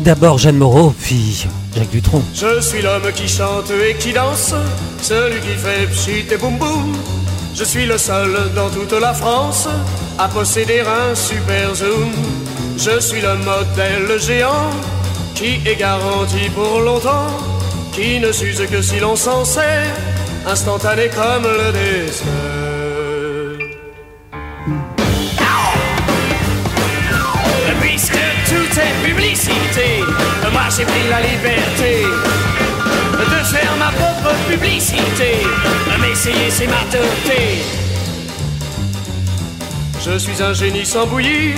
D'abord 0.01 0.39
Jeanne 0.39 0.57
Moreau, 0.57 0.95
puis 0.99 1.47
Jacques 1.77 1.91
Dutronc. 1.91 2.23
Je 2.35 2.63
suis 2.63 2.81
l'homme 2.81 3.13
qui 3.15 3.29
chante 3.29 3.71
et 3.71 3.95
qui 3.99 4.15
danse, 4.15 4.55
celui 5.03 5.41
qui 5.41 5.57
fait 5.59 5.87
pchit 5.93 6.25
et 6.33 6.39
boum 6.39 6.57
boum. 6.57 7.22
Je 7.55 7.65
suis 7.65 7.85
le 7.87 7.99
seul 7.99 8.53
dans 8.55 8.71
toute 8.71 8.93
la 8.93 9.13
France 9.13 9.69
à 10.19 10.27
posséder 10.29 10.81
un 10.81 11.15
super 11.15 11.75
zoom. 11.75 12.13
Je 12.79 12.99
suis 12.99 13.21
le 13.21 13.37
modèle 13.37 14.19
géant 14.19 14.71
qui 15.35 15.61
est 15.67 15.77
garanti 15.77 16.49
pour 16.55 16.81
longtemps, 16.81 17.27
qui 17.93 18.21
ne 18.21 18.33
s'use 18.33 18.63
que 18.71 18.81
si 18.81 19.01
l'on 19.01 19.17
s'en 19.17 19.45
sert, 19.45 19.95
instantané 20.47 21.09
comme 21.09 21.45
le 21.45 21.73
dessert. 21.73 22.27
Puisque 27.81 28.25
tout 28.49 28.81
est 28.81 29.07
publicité, 29.07 30.05
moi 30.53 30.63
j'ai 30.75 30.85
pris 30.85 31.09
la 31.11 31.21
liberté 31.21 32.07
faire 33.53 33.77
ma 33.79 33.91
propre 34.01 34.35
publicité. 34.49 35.33
M'essayer, 36.01 36.51
c'est 36.51 36.67
ma. 36.67 36.83
Je 40.05 40.19
suis 40.19 40.43
un 40.43 40.53
génie 40.53 40.85
sans 40.85 41.07
bouillir, 41.07 41.55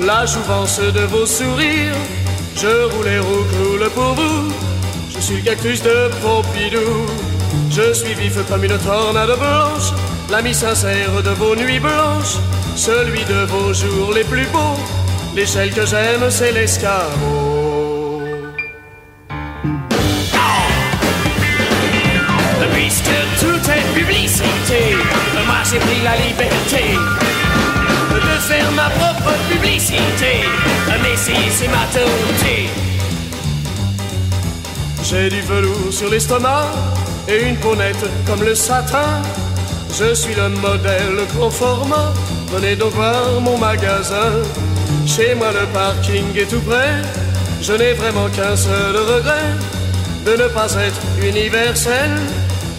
la 0.00 0.24
jouvence 0.24 0.78
de 0.78 1.04
vos 1.12 1.26
sourires. 1.26 1.96
Je 2.56 2.72
roule 2.90 3.08
et 3.08 3.18
roule 3.18 3.90
pour 3.94 4.14
vous. 4.14 4.52
Je 5.14 5.20
suis 5.20 5.36
le 5.36 5.42
cactus 5.42 5.82
de 5.82 6.10
Pompidou. 6.22 7.06
Je 7.70 7.92
suis 7.92 8.14
vif 8.14 8.36
comme 8.48 8.64
une 8.64 8.78
tornade 8.78 9.36
blanche, 9.38 9.92
l'ami 10.30 10.54
sincère 10.54 11.22
de 11.22 11.30
vos 11.30 11.56
nuits 11.56 11.80
blanches, 11.80 12.36
celui 12.76 13.24
de 13.24 13.44
vos 13.46 13.72
jours 13.72 14.12
les 14.14 14.24
plus 14.24 14.46
beaux. 14.46 14.80
L'échelle 15.34 15.72
que 15.72 15.84
j'aime, 15.86 16.30
c'est 16.30 16.52
l'escabeau. 16.52 17.51
J'ai 25.72 25.78
pris 25.78 26.02
la 26.02 26.16
liberté 26.16 26.84
de 28.10 28.40
faire 28.40 28.70
ma 28.72 28.90
propre 28.90 29.32
publicité. 29.50 30.44
Mais 31.02 31.16
si 31.16 31.32
c'est 31.50 31.68
ma 31.68 31.86
tauté. 31.96 32.68
J'ai 35.02 35.30
du 35.30 35.40
velours 35.40 35.90
sur 35.90 36.10
l'estomac 36.10 36.66
et 37.26 37.42
une 37.48 37.56
peau 37.56 37.74
nette 37.74 38.04
comme 38.26 38.42
le 38.42 38.54
satin. 38.54 39.22
Je 39.98 40.14
suis 40.14 40.34
le 40.34 40.50
modèle 40.50 41.18
grand 41.34 41.50
format. 41.50 42.12
Venez 42.52 42.76
donc 42.76 42.92
voir 42.92 43.40
mon 43.40 43.56
magasin. 43.56 44.30
Chez 45.06 45.34
moi 45.34 45.52
le 45.52 45.66
parking 45.72 46.36
est 46.36 46.50
tout 46.50 46.60
près. 46.60 47.00
Je 47.62 47.72
n'ai 47.72 47.94
vraiment 47.94 48.28
qu'un 48.28 48.56
seul 48.56 48.94
regret 48.96 49.50
de 50.26 50.32
ne 50.32 50.48
pas 50.48 50.70
être 50.74 51.00
universel 51.22 52.10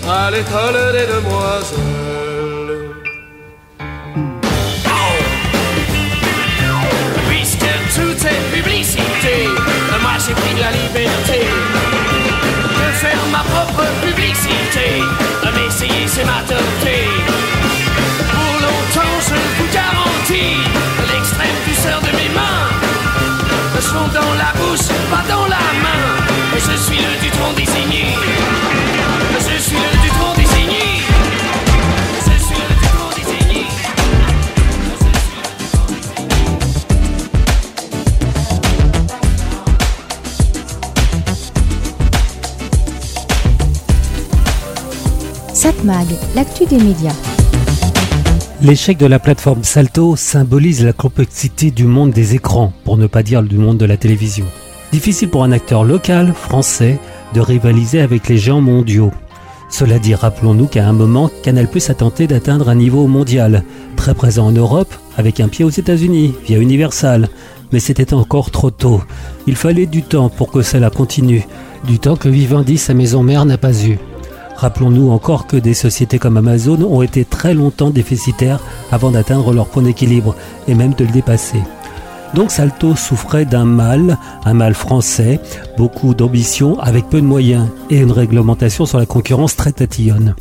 à 0.07 0.29
l'école 0.29 0.79
des 0.91 1.07
demoiselles. 1.07 2.02
J'ai 10.25 10.33
pris 10.33 10.55
la 10.59 10.71
liberté 10.71 11.39
de 12.79 12.91
faire 12.93 13.23
ma 13.31 13.39
propre 13.39 13.83
publicité. 14.05 15.03
M'essayer, 15.55 16.07
c'est 16.07 16.25
ma 16.25 16.41
teuté. 16.47 17.09
Pour 18.31 18.55
longtemps, 18.65 19.17
je 19.29 19.35
vous 19.57 19.69
garantis 19.73 20.61
l'extrême 21.11 21.57
douceur 21.67 21.99
de 22.01 22.11
mes 22.17 22.29
mains. 22.33 22.69
Me 23.75 23.81
sont 23.81 24.07
dans 24.19 24.33
la 24.43 24.51
bouche, 24.59 24.87
pas 25.11 25.23
dans 25.29 25.47
la 25.47 25.62
L'actu 46.33 46.65
des 46.65 46.77
médias. 46.77 47.11
L'échec 48.61 48.97
de 48.97 49.05
la 49.05 49.19
plateforme 49.19 49.65
Salto 49.65 50.15
symbolise 50.15 50.85
la 50.85 50.93
complexité 50.93 51.71
du 51.71 51.83
monde 51.83 52.11
des 52.11 52.35
écrans, 52.35 52.71
pour 52.85 52.95
ne 52.95 53.05
pas 53.05 53.21
dire 53.21 53.43
du 53.43 53.57
monde 53.57 53.79
de 53.79 53.85
la 53.85 53.97
télévision. 53.97 54.45
Difficile 54.93 55.29
pour 55.29 55.43
un 55.43 55.51
acteur 55.51 55.83
local, 55.83 56.33
français, 56.33 56.99
de 57.33 57.41
rivaliser 57.41 57.99
avec 57.99 58.29
les 58.29 58.37
géants 58.37 58.61
mondiaux. 58.61 59.11
Cela 59.69 59.99
dit, 59.99 60.15
rappelons-nous 60.15 60.67
qu'à 60.67 60.87
un 60.87 60.93
moment, 60.93 61.29
Canal 61.43 61.67
Plus 61.67 61.89
a 61.89 61.95
tenté 61.95 62.27
d'atteindre 62.27 62.69
un 62.69 62.75
niveau 62.75 63.07
mondial, 63.07 63.65
très 63.97 64.13
présent 64.13 64.47
en 64.47 64.51
Europe, 64.53 64.93
avec 65.17 65.41
un 65.41 65.49
pied 65.49 65.65
aux 65.65 65.69
États-Unis, 65.69 66.33
via 66.45 66.59
Universal. 66.59 67.27
Mais 67.73 67.81
c'était 67.81 68.13
encore 68.13 68.51
trop 68.51 68.71
tôt. 68.71 69.01
Il 69.47 69.57
fallait 69.57 69.87
du 69.87 70.01
temps 70.01 70.29
pour 70.29 70.49
que 70.49 70.61
cela 70.61 70.89
continue, 70.89 71.45
du 71.85 71.99
temps 71.99 72.15
que 72.15 72.29
Vivendi, 72.29 72.77
sa 72.77 72.93
maison 72.93 73.21
mère, 73.21 73.43
n'a 73.43 73.57
pas 73.57 73.83
eu. 73.83 73.99
Rappelons-nous 74.63 75.11
encore 75.11 75.45
que 75.45 75.57
des 75.57 75.73
sociétés 75.73 76.19
comme 76.19 76.37
Amazon 76.37 76.81
ont 76.83 77.01
été 77.01 77.25
très 77.25 77.53
longtemps 77.53 77.89
déficitaires 77.89 78.61
avant 78.93 79.11
d'atteindre 79.11 79.51
leur 79.51 79.67
point 79.67 79.83
d'équilibre 79.83 80.37
et 80.69 80.73
même 80.73 80.93
de 80.93 81.03
le 81.03 81.11
dépasser. 81.11 81.59
Donc 82.33 82.49
Salto 82.49 82.95
souffrait 82.95 83.43
d'un 83.43 83.65
mal, 83.65 84.17
un 84.45 84.53
mal 84.53 84.73
français, 84.73 85.41
beaucoup 85.75 86.13
d'ambition 86.13 86.79
avec 86.79 87.09
peu 87.09 87.19
de 87.19 87.25
moyens 87.25 87.67
et 87.89 87.97
une 87.97 88.13
réglementation 88.13 88.85
sur 88.85 88.99
la 88.99 89.05
concurrence 89.05 89.57
très 89.57 89.73
tatillonne. 89.73 90.33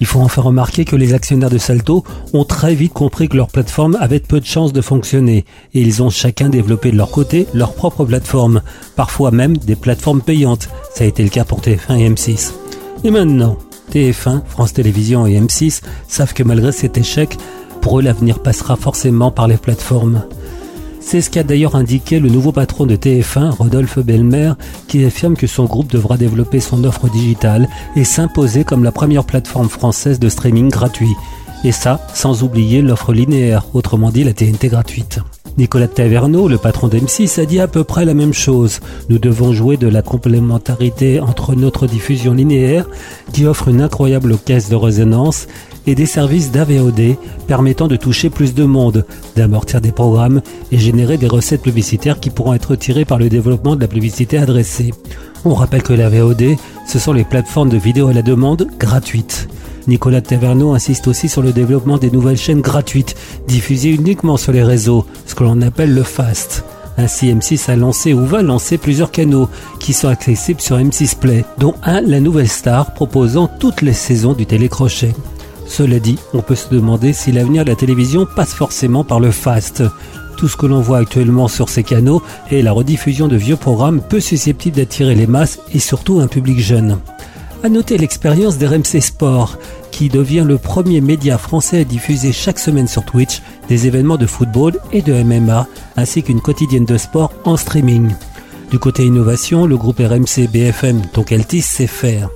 Il 0.00 0.08
faut 0.08 0.18
enfin 0.18 0.42
remarquer 0.42 0.84
que 0.84 0.96
les 0.96 1.14
actionnaires 1.14 1.50
de 1.50 1.58
Salto 1.58 2.02
ont 2.32 2.44
très 2.44 2.74
vite 2.74 2.94
compris 2.94 3.28
que 3.28 3.36
leur 3.36 3.46
plateforme 3.46 3.96
avait 4.00 4.18
peu 4.18 4.40
de 4.40 4.44
chances 4.44 4.72
de 4.72 4.80
fonctionner 4.80 5.44
et 5.72 5.80
ils 5.82 6.02
ont 6.02 6.10
chacun 6.10 6.48
développé 6.48 6.90
de 6.90 6.96
leur 6.96 7.12
côté 7.12 7.46
leur 7.54 7.74
propre 7.74 8.04
plateforme, 8.04 8.60
parfois 8.96 9.30
même 9.30 9.56
des 9.56 9.76
plateformes 9.76 10.20
payantes. 10.20 10.68
Ça 10.92 11.04
a 11.04 11.06
été 11.06 11.22
le 11.22 11.28
cas 11.28 11.44
pour 11.44 11.60
TF1 11.60 11.96
et 12.00 12.10
M6. 12.10 12.63
Et 13.04 13.10
maintenant, 13.10 13.58
TF1, 13.92 14.40
France 14.46 14.72
Télévisions 14.72 15.26
et 15.26 15.38
M6 15.38 15.82
savent 16.08 16.32
que 16.32 16.42
malgré 16.42 16.72
cet 16.72 16.96
échec, 16.96 17.36
pour 17.82 17.98
eux 17.98 18.02
l'avenir 18.02 18.38
passera 18.38 18.76
forcément 18.76 19.30
par 19.30 19.46
les 19.46 19.58
plateformes. 19.58 20.22
C'est 21.00 21.20
ce 21.20 21.28
qu'a 21.28 21.42
d'ailleurs 21.42 21.76
indiqué 21.76 22.18
le 22.18 22.30
nouveau 22.30 22.50
patron 22.50 22.86
de 22.86 22.96
TF1, 22.96 23.50
Rodolphe 23.50 23.98
Belmer, 23.98 24.54
qui 24.88 25.04
affirme 25.04 25.36
que 25.36 25.46
son 25.46 25.64
groupe 25.64 25.92
devra 25.92 26.16
développer 26.16 26.60
son 26.60 26.82
offre 26.84 27.10
digitale 27.10 27.68
et 27.94 28.04
s'imposer 28.04 28.64
comme 28.64 28.84
la 28.84 28.92
première 28.92 29.24
plateforme 29.24 29.68
française 29.68 30.18
de 30.18 30.30
streaming 30.30 30.70
gratuit. 30.70 31.12
Et 31.62 31.72
ça, 31.72 32.00
sans 32.14 32.42
oublier 32.42 32.80
l'offre 32.80 33.12
linéaire, 33.12 33.66
autrement 33.74 34.10
dit 34.10 34.24
la 34.24 34.32
TNT 34.32 34.68
gratuite. 34.68 35.20
Nicolas 35.56 35.86
Taverneau, 35.86 36.48
le 36.48 36.58
patron 36.58 36.88
d'M6, 36.88 37.40
a 37.40 37.46
dit 37.46 37.60
à 37.60 37.68
peu 37.68 37.84
près 37.84 38.04
la 38.04 38.14
même 38.14 38.32
chose. 38.32 38.80
Nous 39.08 39.18
devons 39.18 39.52
jouer 39.52 39.76
de 39.76 39.86
la 39.86 40.02
complémentarité 40.02 41.20
entre 41.20 41.54
notre 41.54 41.86
diffusion 41.86 42.34
linéaire, 42.34 42.88
qui 43.32 43.46
offre 43.46 43.68
une 43.68 43.80
incroyable 43.80 44.36
caisse 44.36 44.68
de 44.68 44.74
résonance, 44.74 45.46
et 45.86 45.94
des 45.94 46.06
services 46.06 46.50
d'AVOD 46.50 47.16
permettant 47.46 47.86
de 47.86 47.96
toucher 47.96 48.30
plus 48.30 48.54
de 48.54 48.64
monde, 48.64 49.04
d'amortir 49.36 49.80
des 49.80 49.92
programmes 49.92 50.40
et 50.72 50.78
générer 50.78 51.18
des 51.18 51.28
recettes 51.28 51.62
publicitaires 51.62 52.20
qui 52.20 52.30
pourront 52.30 52.54
être 52.54 52.74
tirées 52.74 53.04
par 53.04 53.18
le 53.18 53.28
développement 53.28 53.76
de 53.76 53.80
la 53.80 53.88
publicité 53.88 54.38
adressée. 54.38 54.92
On 55.44 55.54
rappelle 55.54 55.82
que 55.82 55.92
la 55.92 56.08
VOD, 56.08 56.56
ce 56.88 56.98
sont 56.98 57.12
les 57.12 57.24
plateformes 57.24 57.68
de 57.68 57.76
vidéo 57.76 58.08
à 58.08 58.12
la 58.12 58.22
demande 58.22 58.66
gratuites. 58.78 59.48
Nicolas 59.86 60.20
Taverneau 60.20 60.72
insiste 60.72 61.08
aussi 61.08 61.28
sur 61.28 61.42
le 61.42 61.52
développement 61.52 61.98
des 61.98 62.10
nouvelles 62.10 62.38
chaînes 62.38 62.60
gratuites, 62.60 63.14
diffusées 63.46 63.90
uniquement 63.90 64.36
sur 64.36 64.52
les 64.52 64.62
réseaux, 64.62 65.06
ce 65.26 65.34
que 65.34 65.44
l'on 65.44 65.60
appelle 65.62 65.94
le 65.94 66.02
FAST. 66.02 66.64
Ainsi, 66.96 67.32
M6 67.32 67.70
a 67.70 67.76
lancé 67.76 68.12
ou 68.14 68.24
va 68.24 68.42
lancer 68.42 68.78
plusieurs 68.78 69.10
canaux 69.10 69.48
qui 69.80 69.92
sont 69.92 70.08
accessibles 70.08 70.60
sur 70.60 70.78
M6 70.78 71.16
Play, 71.16 71.44
dont 71.58 71.74
un 71.82 72.00
La 72.00 72.20
Nouvelle 72.20 72.48
Star 72.48 72.94
proposant 72.94 73.48
toutes 73.48 73.82
les 73.82 73.92
saisons 73.92 74.32
du 74.32 74.46
télécrochet. 74.46 75.12
Cela 75.66 75.98
dit, 75.98 76.18
on 76.34 76.40
peut 76.40 76.54
se 76.54 76.68
demander 76.68 77.12
si 77.12 77.32
l'avenir 77.32 77.64
de 77.64 77.70
la 77.70 77.76
télévision 77.76 78.26
passe 78.36 78.54
forcément 78.54 79.02
par 79.02 79.18
le 79.18 79.32
fast. 79.32 79.82
Tout 80.36 80.48
ce 80.48 80.56
que 80.56 80.66
l'on 80.66 80.80
voit 80.80 80.98
actuellement 80.98 81.48
sur 81.48 81.68
ces 81.68 81.82
canaux 81.82 82.22
est 82.50 82.62
la 82.62 82.72
rediffusion 82.72 83.28
de 83.28 83.36
vieux 83.36 83.56
programmes 83.56 84.00
peu 84.00 84.20
susceptibles 84.20 84.76
d'attirer 84.76 85.14
les 85.14 85.26
masses 85.26 85.60
et 85.72 85.78
surtout 85.78 86.20
un 86.20 86.26
public 86.26 86.60
jeune. 86.60 86.98
À 87.64 87.70
noter 87.70 87.96
l'expérience 87.96 88.58
d'RMC 88.58 89.00
Sport, 89.00 89.56
qui 89.90 90.10
devient 90.10 90.44
le 90.46 90.58
premier 90.58 91.00
média 91.00 91.38
français 91.38 91.80
à 91.80 91.84
diffuser 91.84 92.30
chaque 92.30 92.58
semaine 92.58 92.86
sur 92.86 93.06
Twitch 93.06 93.40
des 93.70 93.86
événements 93.86 94.18
de 94.18 94.26
football 94.26 94.74
et 94.92 95.00
de 95.00 95.14
MMA, 95.14 95.66
ainsi 95.96 96.22
qu'une 96.22 96.42
quotidienne 96.42 96.84
de 96.84 96.98
sport 96.98 97.32
en 97.44 97.56
streaming. 97.56 98.10
Du 98.70 98.78
côté 98.78 99.06
innovation, 99.06 99.64
le 99.64 99.78
groupe 99.78 100.00
RMC 100.00 100.46
BFM, 100.52 101.00
donc 101.14 101.32
Altis, 101.32 101.62
sait 101.62 101.86
faire. 101.86 102.28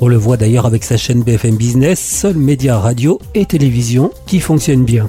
On 0.00 0.08
le 0.08 0.16
voit 0.16 0.36
d'ailleurs 0.36 0.66
avec 0.66 0.82
sa 0.82 0.96
chaîne 0.96 1.22
BFM 1.22 1.54
Business, 1.54 2.00
seul 2.00 2.36
média 2.36 2.76
radio 2.76 3.20
et 3.36 3.46
télévision 3.46 4.10
qui 4.26 4.40
fonctionne 4.40 4.84
bien. 4.84 5.08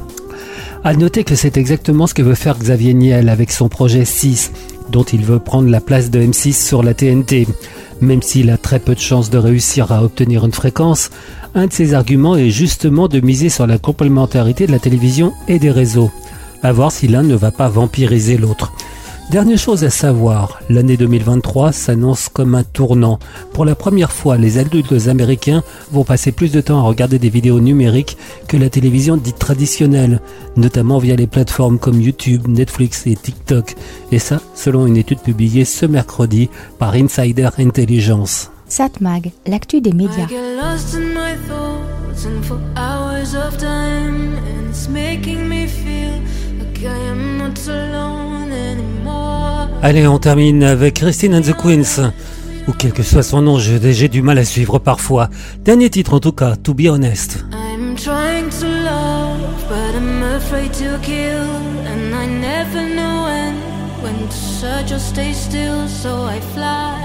À 0.83 0.93
noter 0.93 1.23
que 1.23 1.33
c'est 1.33 1.57
exactement 1.57 2.05
ce 2.05 2.13
que 2.13 2.21
veut 2.21 2.35
faire 2.35 2.59
Xavier 2.59 2.93
Niel 2.93 3.27
avec 3.27 3.51
son 3.51 3.69
projet 3.69 4.05
6, 4.05 4.51
dont 4.89 5.03
il 5.03 5.23
veut 5.23 5.39
prendre 5.39 5.69
la 5.69 5.81
place 5.81 6.09
de 6.09 6.19
M6 6.19 6.53
sur 6.53 6.83
la 6.83 6.93
TNT. 6.93 7.47
Même 8.01 8.21
s'il 8.21 8.49
a 8.49 8.57
très 8.57 8.79
peu 8.79 8.95
de 8.95 8.99
chances 8.99 9.29
de 9.29 9.37
réussir 9.37 9.91
à 9.91 10.03
obtenir 10.03 10.45
une 10.45 10.51
fréquence, 10.51 11.09
un 11.55 11.67
de 11.67 11.73
ses 11.73 11.93
arguments 11.93 12.35
est 12.35 12.49
justement 12.49 13.07
de 13.07 13.19
miser 13.19 13.49
sur 13.49 13.67
la 13.67 13.77
complémentarité 13.77 14.67
de 14.67 14.71
la 14.71 14.79
télévision 14.79 15.33
et 15.47 15.59
des 15.59 15.71
réseaux. 15.71 16.11
À 16.61 16.71
voir 16.71 16.91
si 16.91 17.07
l'un 17.07 17.23
ne 17.23 17.35
va 17.35 17.51
pas 17.51 17.69
vampiriser 17.69 18.37
l'autre. 18.37 18.73
Dernière 19.31 19.57
chose 19.57 19.83
à 19.83 19.89
savoir, 19.89 20.59
l'année 20.69 20.97
2023 20.97 21.71
s'annonce 21.71 22.29
comme 22.29 22.53
un 22.55 22.63
tournant. 22.63 23.17
Pour 23.53 23.65
la 23.65 23.73
première 23.73 24.11
fois, 24.11 24.37
les 24.37 24.57
adultes 24.59 25.07
américains 25.07 25.63
vont 25.91 26.03
passer 26.03 26.31
plus 26.31 26.51
de 26.51 26.61
temps 26.61 26.79
à 26.79 26.83
regarder 26.83 27.17
des 27.17 27.29
vidéos 27.29 27.59
numériques 27.59 28.17
que 28.47 28.57
la 28.57 28.69
télévision 28.69 29.17
dite 29.17 29.39
traditionnelle, 29.39 30.19
notamment 30.55 30.99
via 30.99 31.15
les 31.15 31.25
plateformes 31.25 31.79
comme 31.79 32.01
YouTube, 32.01 32.47
Netflix 32.47 33.07
et 33.07 33.15
TikTok. 33.15 33.75
Et 34.11 34.19
ça, 34.19 34.39
selon 34.55 34.85
une 34.85 34.97
étude 34.97 35.19
publiée 35.19 35.65
ce 35.65 35.85
mercredi 35.85 36.49
par 36.77 36.93
Insider 36.93 37.49
Intelligence. 37.57 38.51
Satmag, 38.67 39.31
l'actu 39.47 39.81
des 39.81 39.93
médias. 39.93 40.27
Allez, 49.81 50.07
on 50.07 50.17
termine 50.17 50.63
avec 50.63 50.95
Christine 50.95 51.35
and 51.35 51.41
the 51.41 51.53
Queens. 51.53 52.11
Ou 52.67 52.71
quel 52.71 52.93
que 52.93 53.03
soit 53.03 53.23
son 53.23 53.41
nom, 53.41 53.59
j'ai 53.59 54.07
du 54.07 54.21
mal 54.21 54.37
à 54.37 54.45
suivre 54.45 54.79
parfois. 54.79 55.29
Dernier 55.59 55.89
titre 55.89 56.13
en 56.13 56.19
tout 56.19 56.31
cas, 56.31 56.55
To 56.55 56.73
Be 56.73 56.87
Honest. 56.89 57.43
I'm 57.51 57.95
trying 57.95 58.49
to 58.59 58.65
love, 58.65 59.39
but 59.67 59.93
I'm 59.95 60.23
afraid 60.35 60.71
to 60.73 60.97
kill. 61.01 61.43
And 61.85 62.15
I 62.15 62.25
never 62.25 62.81
know 62.95 63.25
when, 63.25 63.55
when 64.01 64.27
to 64.27 64.33
search 64.33 64.93
or 64.93 64.99
stay 64.99 65.33
still, 65.33 65.87
so 65.87 66.25
I 66.25 66.39
fly. 66.53 66.97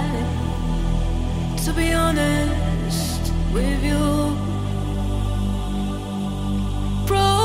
To 1.64 1.72
be 1.72 1.92
honest 1.92 3.32
with 3.52 3.82
you. 3.82 4.36
Broken 7.06 7.37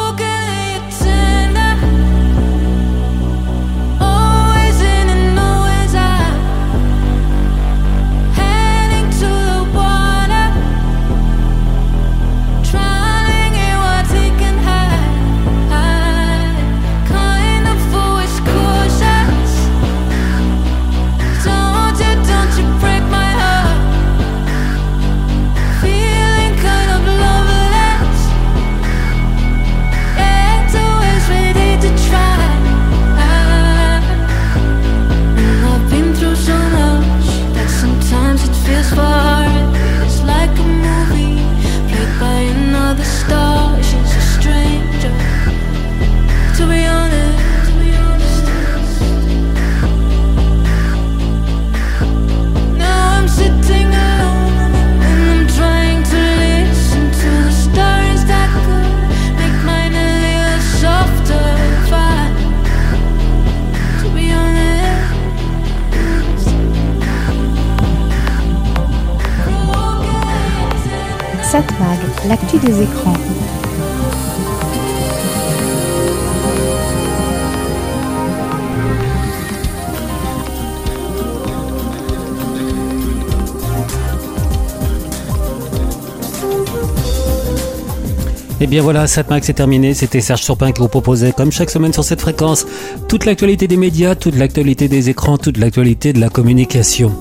bien 88.74 88.82
voilà, 88.82 89.06
Satmax 89.06 89.46
c'est 89.46 89.54
terminé. 89.54 89.94
C'était 89.94 90.20
Serge 90.20 90.42
Surpin 90.42 90.72
qui 90.72 90.82
vous 90.82 90.88
proposait, 90.88 91.32
comme 91.32 91.52
chaque 91.52 91.70
semaine 91.70 91.94
sur 91.94 92.04
cette 92.04 92.22
fréquence, 92.22 92.66
toute 93.08 93.26
l'actualité 93.26 93.68
des 93.68 93.78
médias, 93.78 94.16
toute 94.16 94.36
l'actualité 94.36 94.88
des 94.88 95.12
écrans, 95.12 95.38
toute 95.38 95.58
l'actualité 95.58 96.12
de 96.12 96.20
la 96.20 96.30
communication. 96.30 97.12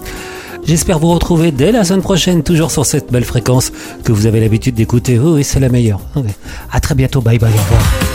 J'espère 0.65 0.99
vous 0.99 1.13
retrouver 1.13 1.53
dès 1.53 1.71
la 1.71 1.85
semaine 1.85 2.01
prochaine, 2.01 2.43
toujours 2.43 2.71
sur 2.71 2.87
cette 2.87 3.13
belle 3.13 3.27
fréquence 3.27 3.71
que 4.03 4.13
vous 4.13 4.25
avez 4.25 4.41
l'habitude 4.41 4.75
d'écouter. 4.77 5.19
Oui, 5.19 5.31
oui, 5.31 5.45
c'est 5.45 5.61
la 5.61 5.69
meilleure. 5.69 6.01
Oui. 6.17 6.31
À 6.71 6.81
très 6.81 6.95
bientôt. 6.95 7.21
Bye 7.21 7.39
bye. 7.39 7.51
Au 7.51 7.57
revoir. 7.57 8.12